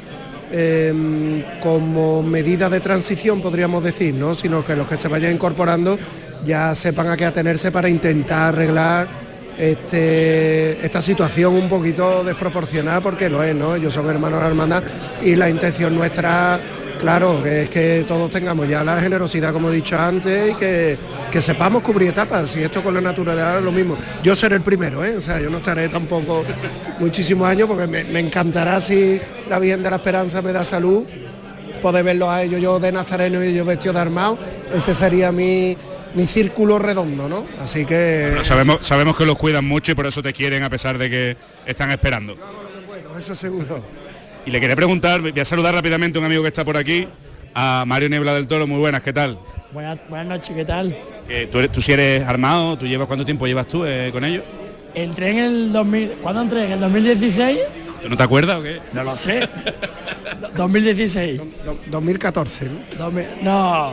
[0.53, 4.34] em, como medida de transición podríamos decir, ¿no?
[4.34, 5.99] Sino que los que se vayan incorporando
[6.44, 9.09] ya sepan a qué atenerse para intentar arreglar
[9.59, 13.74] este, esta situación un poquito desproporcionada porque lo es, ¿no?
[13.74, 14.82] Ellos son hermanos de la hermandad
[15.20, 16.61] y la intención nuestra,
[16.99, 20.99] claro, que es que todos tengamos ya la generosidad, como he dicho antes, y que,
[21.30, 22.55] que sepamos cubrir etapas.
[22.57, 23.96] Y esto con la naturaleza es lo mismo.
[24.22, 25.16] Yo seré el primero, ¿eh?
[25.16, 26.44] O sea, yo no estaré tampoco
[26.99, 31.05] muchísimos años porque me, me encantará si la Virgen de la Esperanza me da salud,
[31.80, 34.38] poder verlos a ellos yo de nazareno y ellos vestidos de armado.
[34.74, 35.76] Ese sería mi,
[36.14, 37.46] mi círculo redondo, ¿no?
[37.62, 38.28] Así que...
[38.30, 41.09] Pero sabemos, sabemos que los cuidan mucho y por eso te quieren a pesar de
[41.09, 41.36] que
[41.66, 42.36] están esperando.
[43.16, 44.08] Eso seguro.
[44.49, 47.07] Y le quería preguntar, voy a saludar rápidamente a un amigo que está por aquí,
[47.55, 49.38] a Mario Nebla del Toro, muy buenas, ¿qué tal?
[49.72, 50.96] Buenas, buenas noches, ¿qué tal?
[51.53, 54.42] Tú, eres, tú sí eres armado, ¿tú llevas cuánto tiempo llevas tú eh, con ellos?
[54.94, 56.64] Entré en el 2000, ¿cuándo entré?
[56.64, 57.59] ¿En el 2016?
[58.01, 58.80] ¿Tú no te acuerdas o qué?
[58.94, 59.46] No lo sé.
[60.57, 61.42] 2016.
[61.90, 63.11] 2014, ¿no?
[63.42, 63.92] No,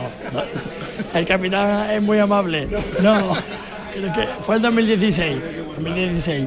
[1.12, 2.66] el capitán es muy amable.
[3.02, 3.36] No,
[3.92, 5.36] creo que fue el 2016.
[5.76, 6.44] 2016.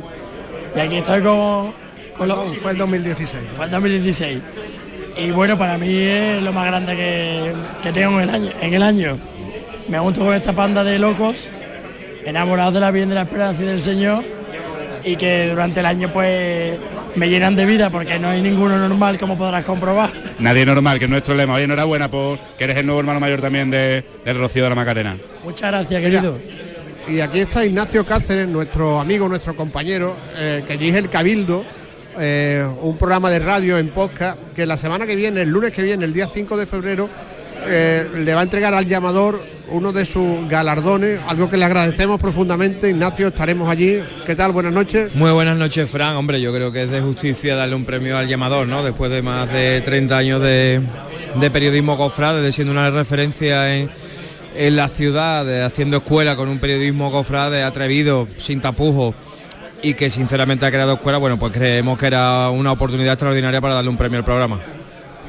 [0.76, 1.74] Y aquí estoy con,
[2.62, 3.44] fue el 2016.
[3.56, 4.40] Fue el 2016.
[5.18, 7.54] Y bueno, para mí es lo más grande que,
[7.84, 8.52] que tengo en el año.
[8.62, 9.18] En el año.
[9.88, 11.50] Me junto con esta panda de locos,
[12.26, 14.24] enamorados de la bien de la esperanza y del Señor,
[15.04, 16.78] y que durante el año pues
[17.16, 20.12] me llenan de vida porque no hay ninguno normal como podrás comprobar.
[20.40, 21.56] Nadie normal, que es nuestro lema.
[21.56, 24.76] Oye, enhorabuena por que eres el nuevo hermano mayor también de, del Rocío de la
[24.76, 25.18] Macarena.
[25.44, 26.38] Muchas gracias, querido.
[27.08, 31.66] Y aquí está Ignacio Cáceres, nuestro amigo, nuestro compañero, eh, que dirige el Cabildo,
[32.20, 35.84] eh, un programa de radio en podcast, que la semana que viene, el lunes que
[35.84, 37.10] viene, el día 5 de febrero,
[37.68, 42.20] eh, le va a entregar al llamador uno de sus galardones, algo que le agradecemos
[42.20, 42.90] profundamente.
[42.90, 44.00] Ignacio, estaremos allí.
[44.26, 44.52] ¿Qué tal?
[44.52, 45.14] Buenas noches.
[45.16, 46.16] Muy buenas noches, Fran.
[46.16, 48.84] Hombre, yo creo que es de justicia darle un premio al llamador, ¿no?
[48.84, 50.82] Después de más de 30 años de,
[51.54, 53.90] periodismo cofrade, de siendo una referencia en,
[54.56, 59.16] la ciudad, haciendo escuela con un periodismo cofrade atrevido, sin tapujos
[59.82, 63.76] y que sinceramente ha creado escuela, bueno, pues creemos que era una oportunidad extraordinaria para
[63.76, 64.60] darle un premio al programa.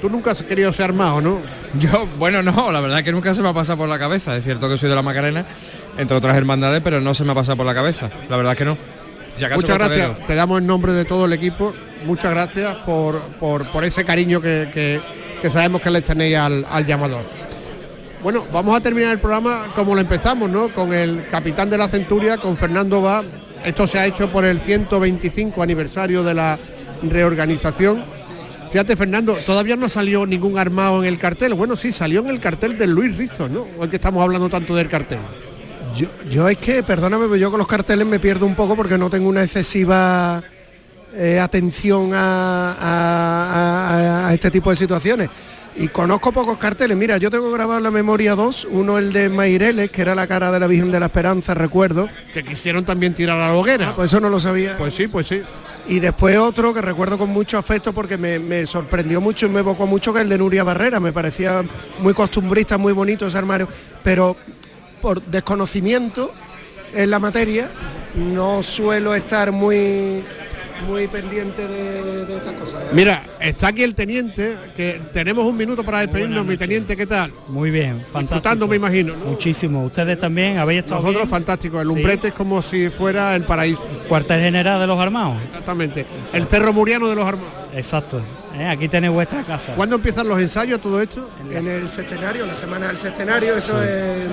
[0.00, 1.38] Tú nunca has querido ser armado, ¿no?
[1.78, 4.34] Yo, bueno, no, la verdad que nunca se me ha pasado por la cabeza.
[4.36, 5.44] Es cierto que soy de la Macarena,
[5.98, 8.08] entre otras hermandades, pero no se me ha pasado por la cabeza.
[8.30, 8.78] La verdad que no.
[9.36, 10.26] Si Muchas gracias.
[10.26, 11.74] Te damos en nombre de todo el equipo.
[12.06, 15.00] Muchas gracias por, por, por ese cariño que, que-
[15.40, 17.22] que sabemos que le tenéis al, al llamador.
[18.22, 20.68] Bueno, vamos a terminar el programa como lo empezamos, ¿no?
[20.68, 23.22] Con el capitán de la Centuria, con Fernando Va.
[23.64, 26.58] Esto se ha hecho por el 125 aniversario de la
[27.02, 28.02] reorganización.
[28.70, 31.54] Fíjate, Fernando, todavía no salió ningún armado en el cartel.
[31.54, 33.66] Bueno, sí, salió en el cartel del Luis Risto, ¿no?
[33.78, 35.18] Hoy que estamos hablando tanto del cartel.
[35.96, 38.96] Yo, yo es que, perdóname, pero yo con los carteles me pierdo un poco porque
[38.96, 40.42] no tengo una excesiva
[41.14, 45.28] eh, atención a este tipo de situaciones.
[45.76, 46.96] Y conozco pocos carteles.
[46.96, 48.66] Mira, yo tengo grabado en la memoria dos.
[48.70, 52.08] Uno el de Maireles, que era la cara de la Virgen de la Esperanza, recuerdo.
[52.34, 53.90] Que quisieron también tirar a la hoguera.
[53.90, 54.76] Ah, pues eso no lo sabía.
[54.76, 55.42] Pues sí, pues sí.
[55.86, 59.60] Y después otro que recuerdo con mucho afecto porque me, me sorprendió mucho y me
[59.60, 61.00] evocó mucho, que es el de Nuria Barrera.
[61.00, 61.64] Me parecía
[62.00, 63.66] muy costumbrista, muy bonito ese armario.
[64.02, 64.36] Pero
[65.00, 66.32] por desconocimiento
[66.94, 67.70] en la materia
[68.14, 70.22] no suelo estar muy,
[70.86, 72.80] muy pendiente de, de estas cosas.
[72.92, 76.44] Mira, está aquí el teniente, que tenemos un minuto para despedirnos.
[76.46, 77.32] Mi teniente, ¿qué tal?
[77.48, 78.20] Muy bien, fantástico.
[78.34, 79.16] Disfrutando, me imagino.
[79.16, 79.24] ¿no?
[79.26, 79.84] Muchísimo.
[79.84, 81.30] Ustedes también habéis estado Nosotros bien?
[81.30, 81.80] fantástico.
[81.80, 81.92] El Sí.
[81.94, 83.86] Umbrete es como si fuera el paraíso.
[84.08, 85.36] Cuartel general de los armados.
[85.46, 86.06] Exactamente.
[86.32, 87.52] El Cerro Muriano de los armados.
[87.74, 88.20] Exacto.
[88.58, 88.66] ¿eh?
[88.66, 89.74] Aquí tenéis vuestra casa.
[89.74, 91.28] ¿Cuándo empiezan los ensayos, todo esto?
[91.52, 94.26] En el centenario, la semana del centenario, eso es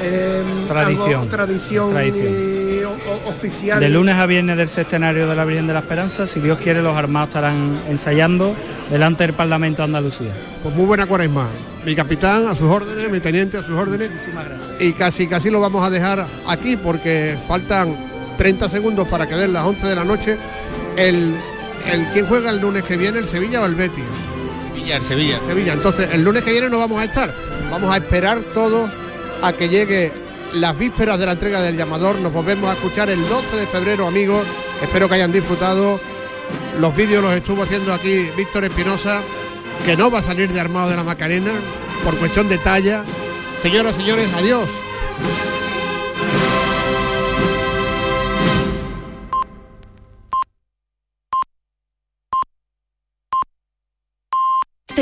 [0.00, 1.08] eh, Tradición.
[1.20, 2.26] algo tradición, Tradición.
[2.32, 3.80] y o- o- oficial.
[3.80, 6.82] De lunes a viernes del sextenario de la Virgen de la Esperanza, si Dios quiere,
[6.82, 8.54] los armados estarán ensayando
[8.90, 10.30] delante del Parlamento de Andalucía.
[10.62, 11.48] Pues muy buena cuaresma.
[11.84, 14.10] Mi capitán a sus órdenes, mi teniente a sus órdenes.
[14.10, 14.68] Muchísimas gracias.
[14.80, 17.96] Y casi casi lo vamos a dejar aquí porque faltan
[18.38, 20.36] 30 segundos para que den las 11 de la noche.
[20.96, 21.34] El,
[21.90, 23.18] el ¿Quién juega el lunes que viene?
[23.18, 24.04] ¿El Sevilla o el Betis?
[24.74, 25.40] Sevilla, el Sevilla.
[25.46, 25.72] Sevilla.
[25.72, 27.32] Entonces, el lunes que viene no vamos a estar.
[27.70, 28.90] Vamos a esperar todos
[29.42, 30.12] a que llegue
[30.54, 32.20] las vísperas de la entrega del llamador.
[32.20, 34.46] Nos volvemos a escuchar el 12 de febrero, amigos,
[34.82, 36.00] Espero que hayan disfrutado.
[36.80, 39.20] Los vídeos los estuvo haciendo aquí Víctor Espinosa,
[39.86, 41.52] que no va a salir de armado de la Macarena
[42.02, 43.04] por cuestión de talla.
[43.62, 44.68] Señoras, señores, adiós.